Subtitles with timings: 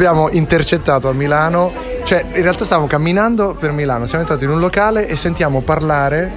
[0.00, 4.58] Abbiamo intercettato a Milano, cioè in realtà stavamo camminando per Milano, siamo entrati in un
[4.58, 6.32] locale e sentiamo parlare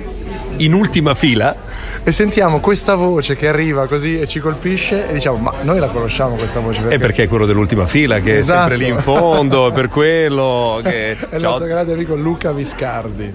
[0.57, 1.55] In ultima fila?
[2.03, 5.87] e sentiamo questa voce che arriva così e ci colpisce e diciamo ma noi la
[5.87, 8.57] conosciamo questa voce È perché è quello dell'ultima fila che Esatto.
[8.65, 11.11] è sempre lì in fondo, è per quello che...
[11.29, 13.33] è il nostro grande amico Luca Viscardi.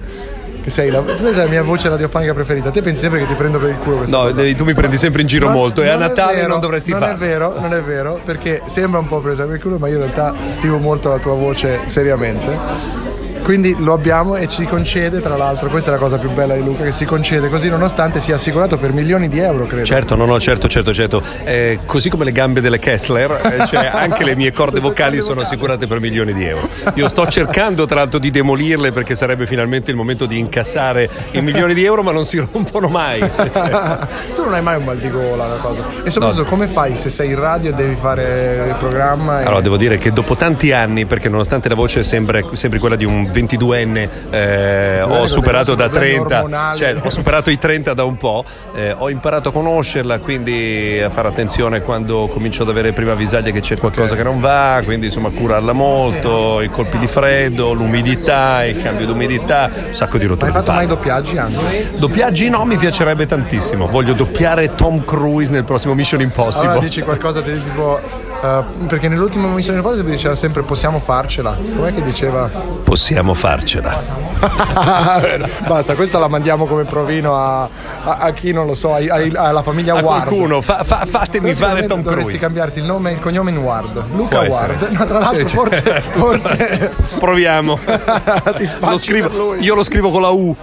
[0.61, 2.69] Che sei la, tu sei la mia voce radiofonica preferita.
[2.69, 4.35] Te pensi sempre che ti prendo per il culo questa No, cosa.
[4.35, 6.59] devi- tu mi prendi sempre in giro Non- molto e a non Natale vero, non
[6.59, 7.15] dovresti non farlo.
[7.15, 9.95] è vero, non è vero, perché sembra un po' presa per il culo, ma io
[9.95, 13.07] in realtà stimo molto la tua voce seriamente.
[13.43, 16.63] Quindi lo abbiamo e ci concede, tra l'altro, questa è la cosa più bella di
[16.63, 19.85] Luca, che si concede così nonostante sia assicurato per milioni di euro, credo.
[19.85, 21.21] Certo, no, no, certo, certo, certo.
[21.43, 25.41] Eh, così come le gambe delle Kessler, eh, cioè anche le mie corde vocali sono
[25.41, 26.67] assicurate per milioni di euro.
[26.95, 31.41] Io sto cercando tra l'altro di demolirle perché sarebbe finalmente il momento di incassare i
[31.41, 33.19] milioni di euro, ma non si rompono mai.
[34.35, 35.83] tu non hai mai un mal di gola, una cosa.
[36.03, 39.41] E soprattutto come fai se sei in radio e devi fare il programma?
[39.41, 42.95] e- Allora, devo dire che dopo tanti anni, perché nonostante la voce sembra, sembri quella
[42.95, 46.77] di un 22enne, eh, ho superato da problemi 30, ormonali.
[46.77, 48.43] cioè ho superato i 30 da un po',
[48.75, 53.51] eh, ho imparato a conoscerla, quindi a fare attenzione quando comincio ad avere prima avvisaglia
[53.51, 58.65] che c'è qualcosa che non va, quindi insomma curarla molto, i colpi di freddo, l'umidità,
[58.65, 61.89] il cambio d'umidità, un sacco di rotture hai fatto mai doppiaggi anche?
[61.97, 63.87] Doppiaggi no, mi piacerebbe tantissimo.
[63.87, 66.69] Voglio doppiare Tom Cruise nel prossimo Mission Impossible.
[66.69, 68.27] Allora dici qualcosa di tipo.
[68.41, 71.55] Eh, perché nell'ultima missione Impossible diceva sempre possiamo farcela.
[71.75, 72.49] Com'è che diceva?
[72.83, 74.27] Possiamo farcela.
[75.67, 79.33] Basta, questa la mandiamo come provino a, a- a chi non lo so, ai- ai-
[79.35, 80.25] alla famiglia A Ward.
[80.27, 82.37] qualcuno, fa- fa- fatemi fare Tom dovresti Cruise.
[82.39, 84.01] cambiarti il nome e il cognome in Ward.
[84.15, 84.55] Luca Può.
[84.55, 84.87] Ward.
[84.91, 86.01] No, tra l'altro, forse.
[86.11, 87.77] forse Proviamo.
[88.79, 90.55] Lo scrivo- io lo scrivo con la U.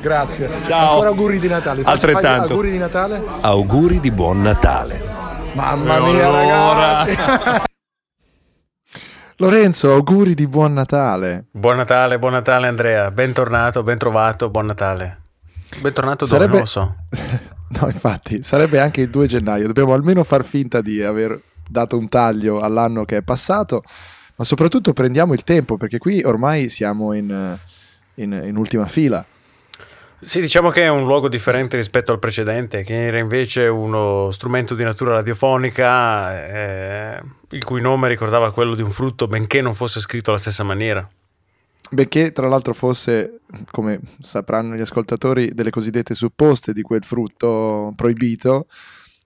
[0.00, 0.50] Grazie.
[0.64, 0.90] Ciao.
[0.90, 1.82] Ancora auguri di Natale.
[1.84, 2.48] Altrettanto.
[2.52, 3.22] Auguri di Natale.
[3.40, 5.14] Auguri di buon Natale.
[5.56, 7.04] Mamma E mia, allora?
[7.04, 7.62] ragazzi.
[9.38, 11.46] Lorenzo, auguri di buon Natale.
[11.50, 15.20] Buon Natale, buon Natale Andrea, bentornato, ben trovato, buon Natale.
[15.80, 16.96] Bentornato dove, Sarebbe- non lo so.
[17.68, 19.66] No, infatti, sarebbe anche il 2 gennaio.
[19.66, 23.82] Dobbiamo almeno far finta di aver dato un taglio all'anno che è passato,
[24.36, 27.58] ma soprattutto prendiamo il tempo perché qui ormai siamo in,
[28.14, 29.24] in- in ultima fila.
[30.18, 34.74] Sì, diciamo che è un luogo differente rispetto al precedente, che era invece uno strumento
[34.74, 40.00] di natura radiofonica, eh, il cui nome ricordava quello di un frutto, benché non fosse
[40.00, 41.06] scritto alla stessa maniera.
[41.88, 43.40] Benché tra l'altro fosse,
[43.70, 48.66] come sapranno gli ascoltatori, delle cosiddette supposte di quel frutto proibito,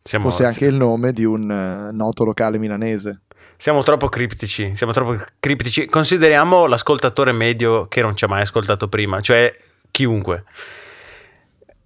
[0.03, 3.21] Siamo, fosse anche il nome di un eh, noto locale milanese.
[3.57, 5.87] siamo troppo criptici, siamo troppo criptici.
[5.87, 9.51] Consideriamo l'ascoltatore medio che non ci ha mai ascoltato prima, cioè
[9.91, 10.45] chiunque.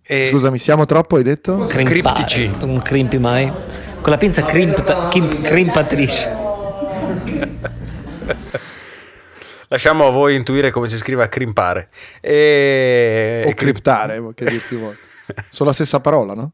[0.06, 1.66] E- Scusami, siamo troppo, hai detto?
[1.66, 2.24] Crimpare.
[2.24, 2.50] Criptici.
[2.66, 3.50] Non crimpi mai?
[4.00, 6.36] Con la pinza crimpatrice.
[9.68, 11.88] Lasciamo a voi intuire come si scrive a crimpare.
[12.20, 13.44] E...
[13.46, 14.96] O criptare, che dirsi vuole.
[15.48, 16.52] Sono la stessa parola, no?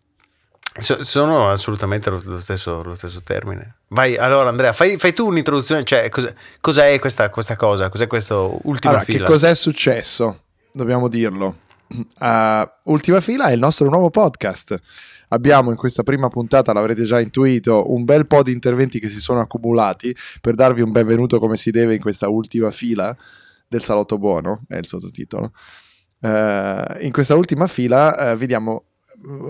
[0.78, 3.78] So- sono assolutamente lo, lo stesso, lo stesso termine.
[3.88, 7.88] Vai, allora Andrea, fai, fai tu un'introduzione, cioè cos'è, cos'è questa, questa cosa?
[7.88, 9.26] Cos'è questo ultima Allora, fila?
[9.26, 10.42] che cos'è successo?
[10.72, 11.56] Dobbiamo dirlo.
[12.20, 14.78] Uh, Ultima fila è il nostro nuovo podcast.
[15.28, 19.20] Abbiamo in questa prima puntata, l'avrete già intuito, un bel po' di interventi che si
[19.20, 23.16] sono accumulati per darvi un benvenuto come si deve in questa ultima fila
[23.66, 25.52] del Salotto Buono, è il sottotitolo.
[26.20, 28.84] Eh, in questa ultima fila eh, vi diamo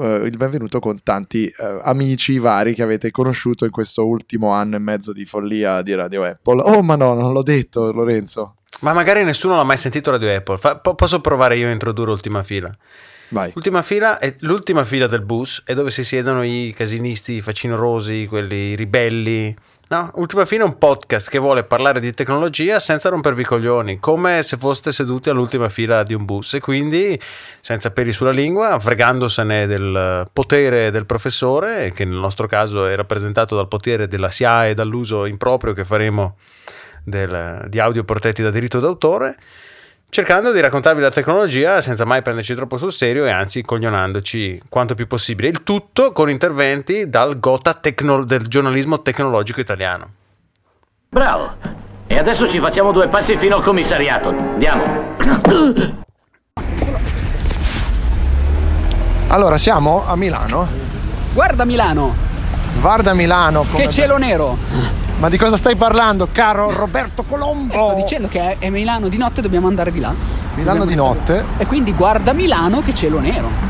[0.01, 1.51] eh, il benvenuto con tanti
[1.83, 6.25] amici vari che avete conosciuto in questo ultimo anno e mezzo di follia di Radio
[6.25, 6.61] Apple.
[6.63, 8.57] Oh, ma no, non l'ho detto, Lorenzo.
[8.81, 10.59] Ma magari nessuno l'ha mai sentito Radio Apple.
[10.59, 12.71] Fa- po- posso provare io a introdurre ultima fila?
[13.29, 13.53] Vai.
[13.55, 18.27] L'ultima fila è l'ultima fila del bus, è dove si siedono i casinisti, i facinorosi,
[18.29, 19.55] quelli ribelli.
[19.91, 23.99] No, ultima fila è un podcast che vuole parlare di tecnologia senza rompervi i coglioni,
[23.99, 27.21] come se foste seduti all'ultima fila di un bus e quindi
[27.61, 33.57] senza peli sulla lingua, fregandosene del potere del professore, che nel nostro caso è rappresentato
[33.57, 36.37] dal potere della SIAE e dall'uso improprio che faremo
[37.11, 39.37] del- di audio protetti da diritto d'autore
[40.09, 44.95] cercando di raccontarvi la tecnologia senza mai prenderci troppo sul serio e anzi coglionandoci quanto
[44.97, 45.49] più possibile.
[45.49, 50.09] Il tutto con interventi dal gota tecno- del giornalismo tecnologico italiano.
[51.11, 51.55] Bravo.
[52.09, 54.31] E adesso ci facciamo due passi fino al commissariato.
[54.31, 55.15] Andiamo.
[59.29, 60.67] Allora, siamo a Milano.
[61.33, 62.13] Guarda Milano,
[62.81, 63.63] Guarda Milano.
[63.71, 64.59] come- che cielo nero.
[65.21, 67.75] Ma di cosa stai parlando, caro Roberto Colombo?
[67.75, 70.15] Sto dicendo che è Milano di notte, dobbiamo andare di là.
[70.55, 73.70] Milano di notte, E quindi guarda Milano, che cielo nero.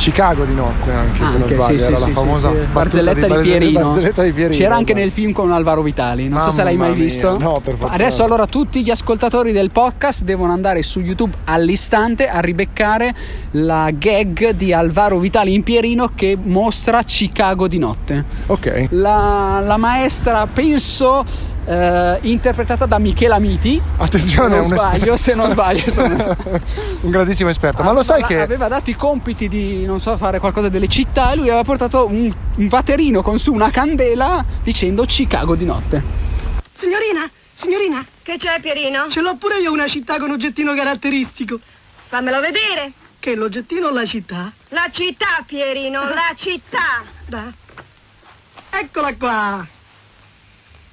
[0.00, 2.66] Chicago di notte anche, se non Anche, sbaglio, sì, era sì, la famosa sì, sì.
[2.72, 3.80] Barzelletta di, Pierino.
[3.82, 6.26] Barzelletta di Pierino, C'era anche nel film con Alvaro Vitali.
[6.26, 7.04] Non so se l'hai mai Mamma mia.
[7.04, 7.38] visto.
[7.38, 12.28] No, per fortuna Adesso allora tutti gli ascoltatori del podcast devono andare su YouTube all'istante
[12.28, 13.12] a ribeccare
[13.52, 18.24] la gag di Alvaro Vitali in Pierino che mostra Chicago di notte.
[18.46, 18.86] Ok.
[18.92, 21.22] La, la maestra, penso,
[21.66, 23.80] eh, interpretata da Michela Miti.
[23.98, 25.90] Attenzione, se non sbaglio, se non sbaglio.
[25.90, 26.16] sono-
[27.02, 27.82] un grandissimo esperto.
[27.82, 30.86] Ma lo sai aveva- che aveva dato i compiti di non so fare qualcosa delle
[30.86, 35.64] città e lui aveva portato un, un vaterino con su una candela dicendo Chicago di
[35.64, 36.02] notte.
[36.72, 39.08] Signorina, signorina, Che c'è, Pierino?
[39.10, 41.58] ce l'ho pure io una città con oggettino caratteristico.
[42.08, 42.92] Fammelo vedere.
[43.18, 44.50] Che l'oggettino o la città?
[44.68, 47.02] La città, Pierino, la città.
[47.26, 47.52] Da.
[48.70, 49.66] Eccola qua.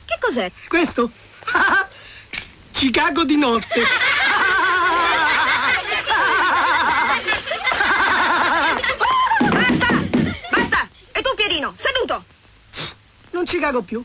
[0.06, 0.52] Che cos'è?
[0.68, 1.10] Questo?
[2.72, 3.82] Chicago di notte.
[13.48, 14.04] ci cago più.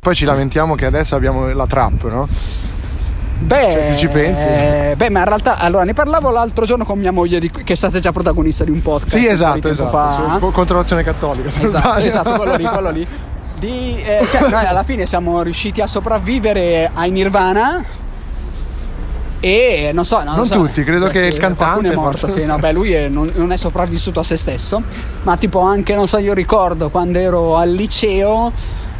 [0.00, 2.28] poi ci lamentiamo che adesso abbiamo la trap, no?
[3.38, 4.46] Beh, Cioè, se ci pensi.
[4.46, 7.72] eh, beh, ma in realtà, allora ne parlavo l'altro giorno con mia moglie, di, che
[7.74, 9.16] è stata già protagonista di un podcast.
[9.16, 9.90] Sì, esatto, esatto.
[9.90, 10.30] fa.
[10.32, 11.48] Su- co- contro l'azione cattolica.
[11.60, 13.06] Esatto, esatto, quello lì, quello lì.
[13.58, 17.82] Di, eh, cioè, noi alla fine siamo riusciti a sopravvivere ai Nirvana.
[19.40, 22.40] E non so, non, Non so- tutti, credo che il qualcuno cantante è morto, forse.
[22.40, 24.82] sì, no, beh, lui è- non, non è sopravvissuto a se stesso.
[25.22, 28.52] Ma tipo anche, non so, io ricordo quando ero al liceo.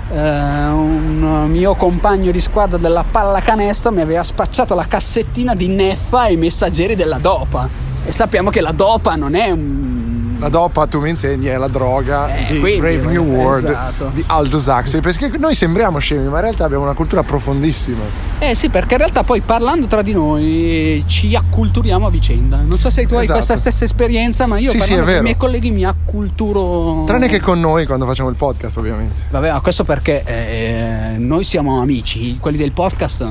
[0.09, 6.27] eh, un mio compagno di squadra della pallacanestro mi aveva spacciato la cassettina di Neffa
[6.27, 7.69] e i messaggeri della Dopa.
[8.05, 9.96] E sappiamo che la Dopa non è un
[10.39, 14.11] La dopa tu mi insegni è la droga Eh, di quindi, Brave New World esatto.
[14.13, 18.03] di Aldous Huxley perché noi sembriamo scemi ma in realtà abbiamo una cultura profondissima
[18.39, 22.59] Eh sì, perché in realtà poi parlando tra di noi ci acculturiamo a vicenda.
[22.61, 23.39] Non so se tu hai Esatto.
[23.39, 27.05] questa stessa esperienza, ma io Sì, sì, parlando è con i miei colleghi mi acculturo.
[27.07, 31.45] tranne che con noi quando facciamo il podcast ovviamente Vabbè, ma questo perché eh, noi
[31.45, 33.23] siamo amici, quelli del podcast.
[33.23, 33.31] A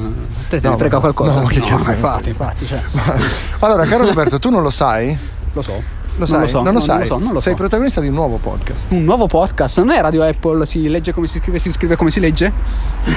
[0.49, 1.39] te te No, ne frega qualcosa?
[1.39, 2.81] no, che cazzo ne infatti, infatti, cioè,
[3.59, 5.15] allora caro Roberto tu non lo sai?
[5.53, 5.94] lo so.
[6.17, 6.39] Lo Non sai?
[6.41, 6.95] lo so, non lo no, sai?
[6.97, 7.57] non lo so, non lo sei so.
[7.59, 11.27] protagonista di un nuovo podcast Un nuovo podcast, non è Radio Apple, si legge come
[11.27, 12.51] si scrive, si scrive come si legge?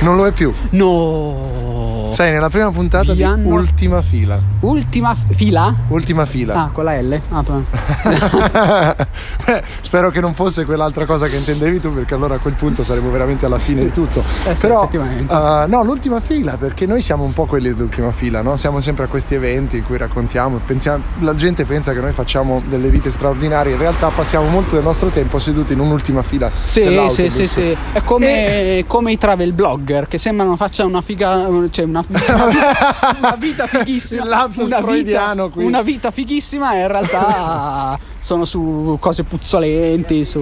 [0.01, 2.09] non lo è più No.
[2.13, 5.73] sei nella prima puntata Vi di hanno- Ultima Fila Ultima f- fila?
[5.89, 7.21] Ultima Fila Ah, con la L?
[7.31, 7.43] Ah,
[9.45, 12.83] Beh, Spero che non fosse quell'altra cosa che intendevi tu, perché allora a quel punto
[12.85, 14.23] saremmo veramente alla fine di tutto.
[14.45, 18.43] Eh sì, Però, eh, no, l'ultima fila, perché noi siamo un po' quelli dell'ultima fila,
[18.43, 18.57] no?
[18.57, 22.63] Siamo sempre a questi eventi in cui raccontiamo, pensiamo- la gente pensa che noi facciamo
[22.69, 26.51] delle vite straordinarie, in realtà passiamo molto del nostro tempo seduti in un'ultima fila.
[26.53, 27.77] Sì, sì, sì, sì.
[27.93, 31.49] È come, come i travel blogger che sembrano facciano una figa.
[31.71, 34.23] cioè una, una vita, fighissima.
[34.23, 35.65] Il lapsus una vita, qui.
[35.65, 40.25] una vita fighissima e in realtà sono su cose puzzolenti.
[40.25, 40.39] Su,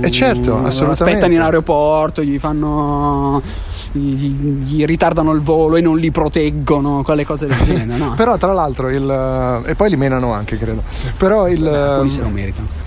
[0.00, 1.02] Eh, certo, assolutamente.
[1.02, 3.42] Aspettano in aeroporto, gli fanno.
[3.92, 4.30] Gli,
[4.64, 8.14] gli ritardano il volo e non li proteggono, quelle cose del genere, no?
[8.16, 9.62] Però tra l'altro il...
[9.66, 10.82] e poi li menano anche credo.
[11.16, 11.66] Però il...
[11.66, 12.86] Alcuni se lo meritano.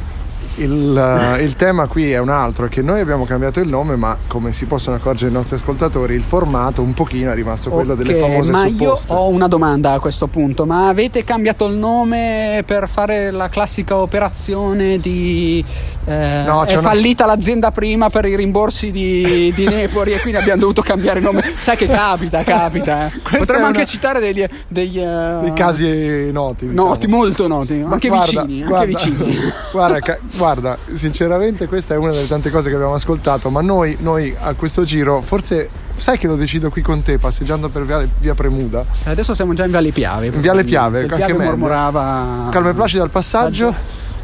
[0.56, 3.96] Il, eh, il tema qui è un altro, è che noi abbiamo cambiato il nome,
[3.96, 7.96] ma come si possono accorgere i nostri ascoltatori, il formato un pochino è rimasto quello
[7.96, 9.12] delle famose ma supposte.
[9.12, 13.48] io ho una domanda a questo punto, ma avete cambiato il nome per fare la
[13.48, 15.64] classica operazione di
[16.12, 20.40] eh, No, è una- fallita l'azienda prima per i rimborsi di, di Nepori e quindi
[20.40, 21.44] abbiamo dovuto cambiare nome.
[21.60, 23.08] Sai che capita, capita.
[23.08, 23.12] eh.
[23.38, 26.68] Potremmo è anche una- citare degli, degli, eh, Dei casi noti.
[26.68, 26.88] diciamo.
[26.90, 29.40] noti, molto noti, Ma anche guarda, vicini, guarda, anche vicini.
[29.72, 33.96] Guarda, ca- guarda, sinceramente questa è una delle tante cose che abbiamo ascoltato, ma noi,
[34.02, 38.06] noi a questo giro, forse sai che lo decido qui con te, passeggiando per via,
[38.20, 40.30] via Premuda, Adesso siamo già in Viale Piave.
[40.30, 41.44] Viale Piave, Piave meglio.
[41.44, 43.74] mormorava Calmo e placido al passaggio.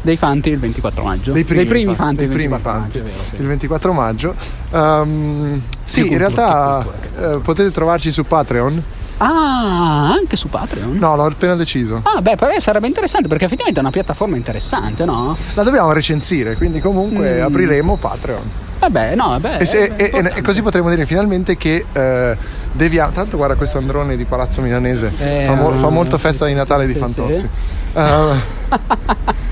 [0.02, 1.32] Dei Fanti il 24 maggio.
[1.34, 3.36] Dei primi, Fanti dei il primi 24 Fanti, maggio, vero, sì.
[3.42, 4.36] il 24 maggio.
[4.72, 8.84] Ehm, sì, Che in cultura, realtà cultura, eh, potete trovarci su Patreon.
[9.20, 10.96] Ah, anche su Patreon?
[10.98, 12.02] No, l'ho appena deciso.
[12.04, 15.36] Ah, beh, però sarebbe interessante perché effettivamente è una piattaforma interessante, no?
[15.56, 17.44] La dobbiamo recensire, quindi comunque Mm.
[17.44, 18.50] apriremo Patreon.
[18.80, 19.58] Vabbè, no, vabbè.
[19.60, 22.38] E, se- è e- e- così potremo dire finalmente che eh,
[22.74, 23.12] deviamo.
[23.12, 25.12] Tanto guarda questo androne di Palazzo Milanese.
[25.18, 27.00] Eh, fa, mo- fa molto sì, festa di sì, Natale sì, di sì.
[27.00, 27.50] Fantozzi.
[27.98, 29.46] Eh,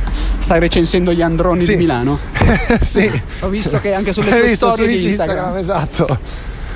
[0.46, 1.72] Stai recensendo gli androni Sì.
[1.72, 2.20] di Milano?
[2.80, 3.10] sì.
[3.40, 5.58] Ho visto che anche sulle tue storie su di Instagram, Instagram.
[5.58, 6.20] esatto.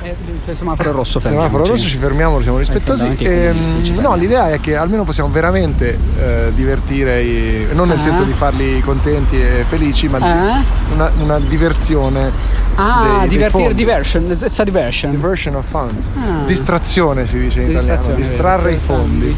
[0.02, 0.16] Eh,
[0.48, 1.72] il semaforo rosso Semaforo fermiamoci.
[1.72, 3.06] rosso, ci fermiamo, siamo rispettosi.
[3.06, 4.16] anche i Ehm, comunisti ci no, fermiamo.
[4.16, 8.02] l'idea è che almeno possiamo veramente eh, divertire, i- non nel Ah.
[8.02, 10.64] senso di farli contenti e felici, ma di- Ah.
[10.94, 12.32] una, una diversione.
[12.74, 13.76] Ah, dei- dei divertir, fondi.
[13.76, 15.12] diversion, it's a diversion.
[15.12, 16.08] Diversion of funds.
[16.18, 16.44] Ah.
[16.48, 19.36] Distrazione si dice in italiano, distrarre i sì, fondi.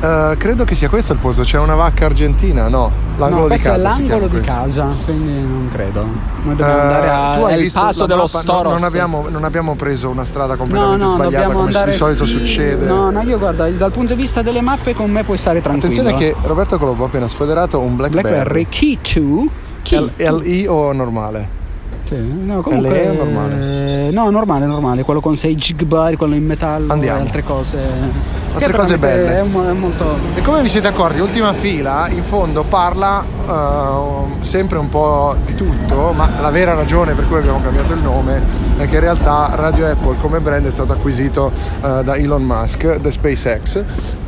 [0.00, 2.90] Eh, credo che sia questo il posto, c'è una vacca argentina, no?
[3.16, 3.74] L'angolo no, di casa.
[3.74, 6.02] è l'angolo di casa, quindi non credo.
[6.04, 8.20] Noi dobbiamo Eh, andare a tu hai El Paso dello?
[8.20, 8.72] No, Storos.
[8.74, 11.96] non, abbiamo, non abbiamo preso una strada No, completamente no, sbagliata dobbiamo come andare di
[11.96, 12.86] solito succede.
[12.86, 16.00] No, no, io guarda, dal punto di vista delle mappe con me puoi stare tranquillo.
[16.02, 18.30] Attenzione che Roberto Colombo ha appena sfoderato un Blackberry.
[18.30, 19.48] BlackBerry Key 2
[19.82, 19.98] Key.
[20.16, 21.56] L- LI o normale?
[22.08, 24.06] Sì, no, comunque, LE o normale?
[24.06, 27.18] eh, No, normale, normale, quello con 6 GB, quello in metallo Andiamo.
[27.18, 27.78] e altre cose.
[28.54, 29.40] Altre cose belle.
[29.40, 34.78] È, è molto E come vi siete accorti, ultima fila in fondo parla eh, sempre
[34.78, 38.40] un po' di tutto, ma la vera ragione per cui abbiamo cambiato il nome
[38.78, 41.50] è che in realtà Radio Apple come brand è stato acquisito
[41.82, 43.82] eh, da Elon Musk, da SpaceX,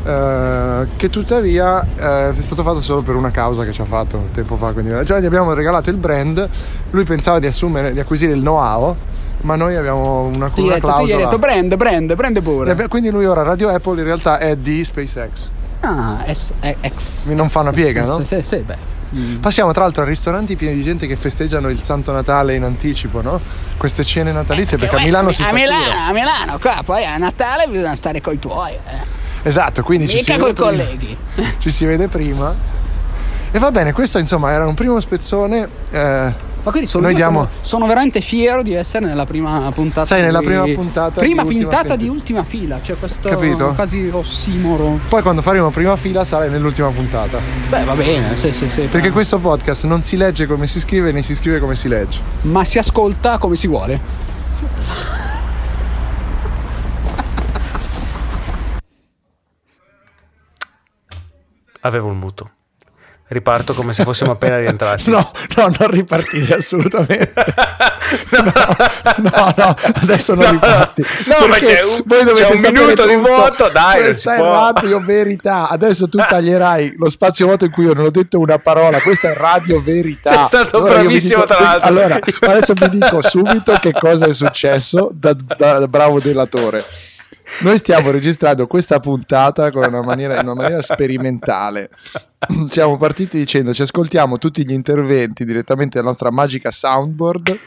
[0.04, 4.56] eh, che tuttavia è stato fatto solo per una causa che ci ha fatto tempo
[4.56, 6.48] fa, quindi già gli abbiamo regalato il brand,
[6.90, 8.96] lui pensava di assumere, di acquisire il know-how,
[9.42, 11.24] ma noi abbiamo una, una detto, tu gli hai clausola.
[11.24, 12.88] detto brand, brand, brand pure.
[12.88, 15.50] Quindi lui ora Radio Apple in realtà è di SpaceX.
[15.80, 17.28] Ah, SX.
[17.28, 18.22] Mi non fa una piega, no?
[18.22, 18.98] Sì, sì, beh.
[19.40, 23.20] Passiamo tra l'altro a ristoranti pieni di gente che festeggiano il Santo Natale in anticipo,
[23.20, 23.40] no?
[23.76, 27.16] Queste cene natalizie perché a Milano si a fa Milano, a Milano, qua poi a
[27.16, 28.72] Natale bisogna stare coi tuoi.
[28.72, 29.18] Eh.
[29.42, 31.16] Esatto, quindi ci si, Mica vede colleghi.
[31.58, 32.54] ci si vede prima.
[33.50, 35.68] E va bene, questo insomma era un primo spezzone.
[36.60, 40.06] Eh, Ma quindi sono, Noi diamo- sono, sono veramente fiero di essere nella prima puntata.
[40.06, 43.72] Sei nella di- prima puntata Prima puntata di ultima fila, cioè questo Capito?
[43.74, 44.98] quasi ossimoro.
[45.08, 47.38] Poi quando faremo prima fila sarà nell'ultima puntata.
[47.68, 48.82] Beh, va bene, sì, sì, sì.
[48.82, 52.20] Perché questo podcast non si legge come si scrive né si scrive come si legge.
[52.42, 54.00] Ma si ascolta come si vuole.
[61.82, 62.50] Avevo il muto.
[63.32, 65.08] Riparto come se fossimo appena rientrati.
[65.10, 67.32] No, no, non ripartire assolutamente.
[68.30, 68.42] No,
[69.18, 71.04] no, no, adesso non No, riparti.
[71.26, 74.98] no, ma c'è un- voi dovete c'è un minuto di vuoto, dai, Questa è radio
[75.00, 75.68] verità.
[75.68, 78.98] Adesso tu taglierai lo spazio vuoto in cui io non ho detto una parola.
[79.00, 80.32] Questa è radio verità.
[80.32, 81.88] Sei stato Allora bravissimo, dico- tra l'altro.
[81.88, 86.84] Allora, adesso vi dico subito che cosa è successo da, da- da bravo delatore.
[87.62, 91.90] Noi stiamo registrando questa puntata una maniera, in una maniera sperimentale.
[92.70, 97.58] Siamo partiti dicendo ci ascoltiamo tutti gli interventi direttamente dalla nostra magica soundboard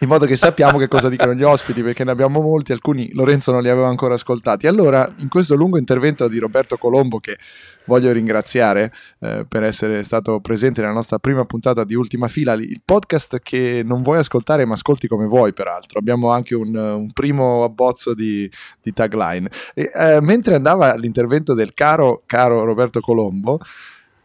[0.00, 3.50] in modo che sappiamo che cosa dicono gli ospiti perché ne abbiamo molti, alcuni Lorenzo
[3.50, 4.66] non li aveva ancora ascoltati.
[4.66, 7.36] Allora, in questo lungo intervento di Roberto Colombo che
[7.84, 12.82] voglio ringraziare eh, per essere stato presente nella nostra prima puntata di Ultima Fila, il
[12.84, 15.98] podcast che non vuoi ascoltare ma ascolti come vuoi peraltro.
[15.98, 18.48] Abbiamo anche un, un primo abbozzo di,
[18.80, 19.50] di tagline.
[19.74, 23.58] E, eh, mentre andava l'intervento del caro, caro Roberto Colombo,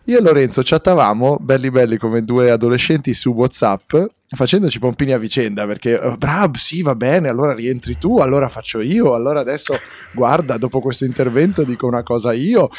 [0.06, 3.96] io e Lorenzo chattavamo belli belli come due adolescenti su WhatsApp
[4.36, 8.82] facendoci pompini a vicenda perché eh, bravo sì va bene allora rientri tu allora faccio
[8.82, 9.76] io allora adesso
[10.14, 12.70] guarda dopo questo intervento dico una cosa io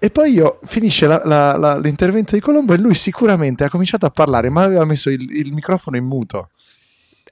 [0.00, 4.04] e poi io finisce la- la- la- l'intervento di Colombo e lui sicuramente ha cominciato
[4.06, 6.50] a parlare ma aveva messo il, il microfono in muto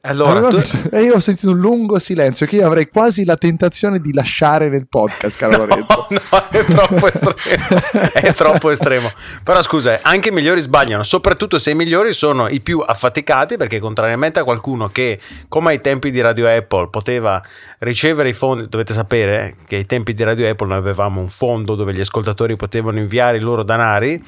[0.02, 0.60] Allora, tu-
[0.90, 4.68] e io ho sentito un lungo silenzio che io avrei quasi la tentazione di lasciare
[4.68, 8.12] nel podcast caro Lorenzo No, è troppo estremo.
[8.12, 9.10] è troppo estremo.
[9.42, 13.78] Però scusa, anche i migliori sbagliano, soprattutto se i migliori sono i più affaticati, perché
[13.78, 17.42] contrariamente a qualcuno che, come ai tempi di Radio Apple, poteva
[17.78, 21.74] ricevere i fondi, dovete sapere che ai tempi di Radio Apple noi avevamo un fondo
[21.74, 24.22] dove gli ascoltatori potevano inviare i loro danari.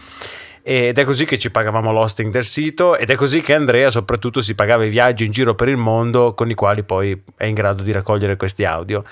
[0.71, 4.43] Ed è così che ci pagavamo l'hosting del sito ed è così che Andrea soprattutto
[4.43, 7.55] si pagava i viaggi in giro per il mondo con i quali poi è in
[7.55, 9.03] grado di raccogliere questi audio.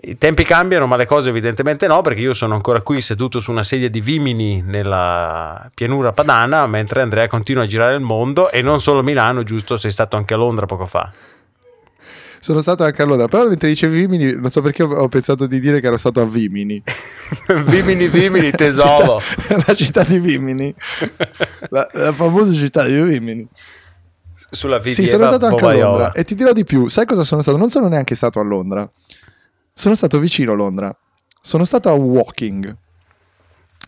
[0.00, 3.50] I tempi cambiano, ma le cose evidentemente no, perché io sono ancora qui seduto su
[3.50, 8.62] una sedia di Vimini nella pianura padana, mentre Andrea continua a girare il mondo e
[8.62, 9.76] non solo Milano, giusto?
[9.76, 11.10] Sei stato anche a Londra poco fa.
[12.46, 15.58] Sono stato anche a Londra però mentre dicevi Vimini non so perché ho- pensato di
[15.58, 16.80] dire che ero stato a Vimini.
[17.66, 19.18] Vimini, Vimini, tesoro.
[19.18, 20.72] Città- la città di Vimini.
[21.70, 23.48] La, la famosa città di Vimini.
[24.48, 27.24] Sulla via sì sono stato anche a Londra e ti dirò di più sai cosa
[27.24, 27.56] sono stato?
[27.56, 28.88] Non sono neanche stato a Londra.
[29.72, 30.96] Sono stato vicino a Londra.
[31.40, 32.76] Sono stato a Woking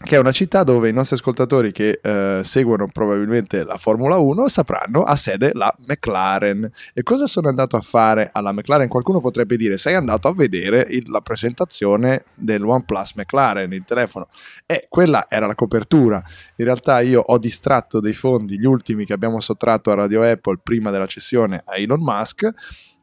[0.00, 4.48] che è una città dove i nostri ascoltatori che eh, seguono probabilmente la Formula 1
[4.48, 6.70] sapranno ha sede la McLaren.
[6.94, 8.88] E cosa sono andato a fare alla McLaren?
[8.88, 14.28] Qualcuno potrebbe dire sei andato a vedere il- la presentazione del OnePlus McLaren, il telefono.
[14.66, 16.22] E quella era la copertura.
[16.56, 20.60] In realtà io ho distratto dei fondi, gli ultimi che abbiamo sottratto a Radio Apple
[20.62, 22.48] prima della cessione a Elon Musk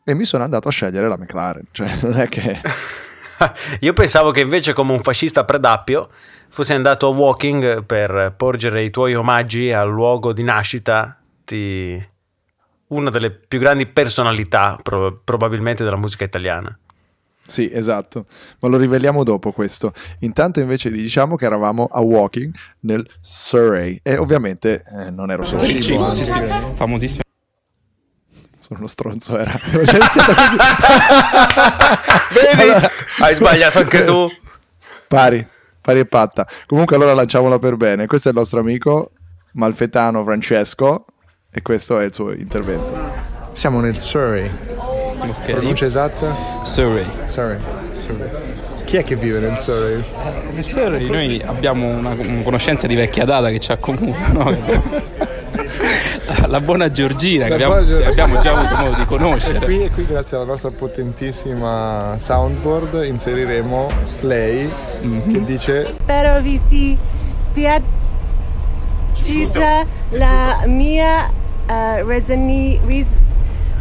[0.04, 1.66] e mi sono andato a scegliere la McLaren.
[1.72, 2.62] Cioè, non è che...
[3.82, 6.10] Io pensavo che invece come un fascista predappio
[6.56, 12.02] fossi andato a walking per porgere i tuoi omaggi al luogo di nascita di
[12.88, 16.74] una delle più grandi personalità pro- probabilmente della musica italiana.
[17.46, 18.26] Sì, esatto,
[18.60, 19.92] ma lo riveliamo dopo questo.
[20.20, 25.62] Intanto invece diciamo che eravamo a Walking nel Surrey e ovviamente eh, non ero solo
[25.66, 26.14] Sì, io.
[26.14, 26.40] sì, sì,
[26.76, 27.24] famosissimo.
[28.60, 29.52] Sono uno stronzo, era.
[29.52, 29.98] Così.
[32.34, 32.88] Vedi?
[33.20, 34.30] Hai sbagliato anche tu.
[35.08, 35.46] Pari,
[35.86, 36.48] pari e patta.
[36.66, 38.08] Comunque allora lanciamola per bene.
[38.08, 39.12] Questo è il nostro amico
[39.54, 41.06] malfetano Francesco
[41.52, 42.94] e questo è il suo intervento.
[43.54, 44.50] Siamo nel Surrey.
[45.46, 46.64] Pronuncia esatta?
[46.64, 47.06] Surrey.
[47.26, 47.60] Surrey.
[48.84, 50.04] Chi è che vive nel Surrey?
[50.52, 54.44] Nel Surrey noi abbiamo una, una conoscenza di vecchia data che ci accomuna, no?
[56.48, 58.10] La, buona Giorgina, che La abbiamo, buona Giorgina.
[58.12, 59.60] abbiamo già avuto modo di E conoscere.
[59.66, 63.88] qui, e qui, grazie alla nostra potentissima soundboard, inseriremo
[64.22, 64.70] lei
[65.02, 66.98] che dice Spero vi si
[69.14, 71.30] piaciuta la mia
[71.68, 72.80] eh, resoni,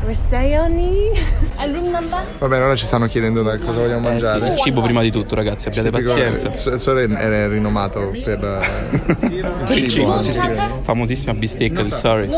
[0.06, 1.10] ris, reseoni.
[1.72, 2.24] Room number?
[2.38, 4.50] Va bene, ora ci stanno chiedendo da cosa vogliamo mangiare.
[4.52, 6.48] Il cibo prima di tutto, ragazzi, abbiate Tipico- pazienza.
[6.70, 10.24] Il Surrey è rinomato per eh, Il cibo, anche.
[10.24, 10.50] sì, sì.
[10.82, 12.28] Famosissima bistecca del Surrey.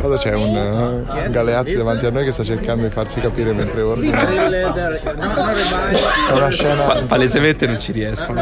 [0.00, 3.52] Cosa c'è un, eh, un Galeazzi davanti a noi che sta cercando di farsi capire
[3.52, 4.26] mentre ordina.
[4.28, 6.82] È una scena.
[6.82, 8.40] Pa- palesemente non ci riescono.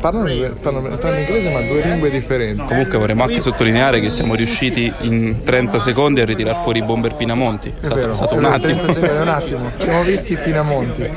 [0.00, 2.62] Parlano, due- parlano, parlano inglese ma due lingue differenti.
[2.64, 7.14] Comunque vorremmo anche sottolineare che siamo riusciti in 30 secondi a ritirare fuori i bomber
[7.32, 7.68] Pinamonti.
[7.68, 8.82] È È stato, vero, è stato un attimo.
[8.82, 9.72] 30 secondi, un attimo.
[9.78, 11.10] Ci siamo visti Pinamonti.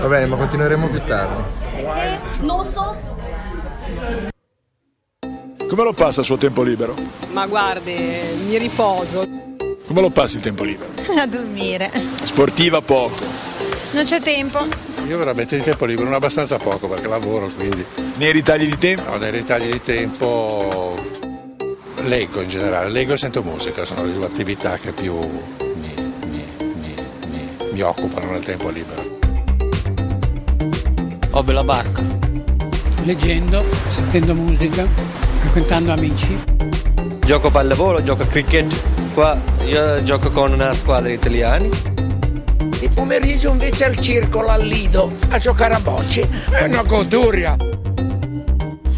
[0.00, 1.42] Va bene, ma continueremo più tardi.
[2.40, 3.10] No sauce?
[5.68, 6.94] Come lo passa il suo tempo libero?
[7.32, 7.94] Ma guardi,
[8.46, 9.26] mi riposo.
[9.86, 10.90] Come lo passi il tempo libero?
[11.16, 11.90] A dormire.
[12.22, 13.24] Sportiva poco.
[13.92, 14.66] Non c'è tempo.
[15.06, 17.84] Io veramente di tempo libero non abbastanza poco perché lavoro, quindi...
[18.16, 19.10] Nei ritagli di tempo?
[19.10, 20.94] No, nei ritagli di tempo
[22.02, 25.94] leggo in generale, leggo e sento musica, sono le due attività che più mi,
[26.28, 26.44] mi-
[26.76, 26.94] mi-
[27.30, 29.18] mi- mi occupano nel tempo libero.
[31.30, 32.02] Ho bella barca.
[33.04, 34.86] leggendo, sentendo musica,
[35.40, 36.38] frequentando amici.
[37.24, 38.72] Gioco a pallavolo, gioco a cricket.
[39.14, 39.36] Qua
[39.66, 41.68] io gioco con una squadra di italiani.
[42.80, 46.28] Il pomeriggio invece al circolo al Lido a giocare a bocce.
[46.50, 47.56] È una goduria.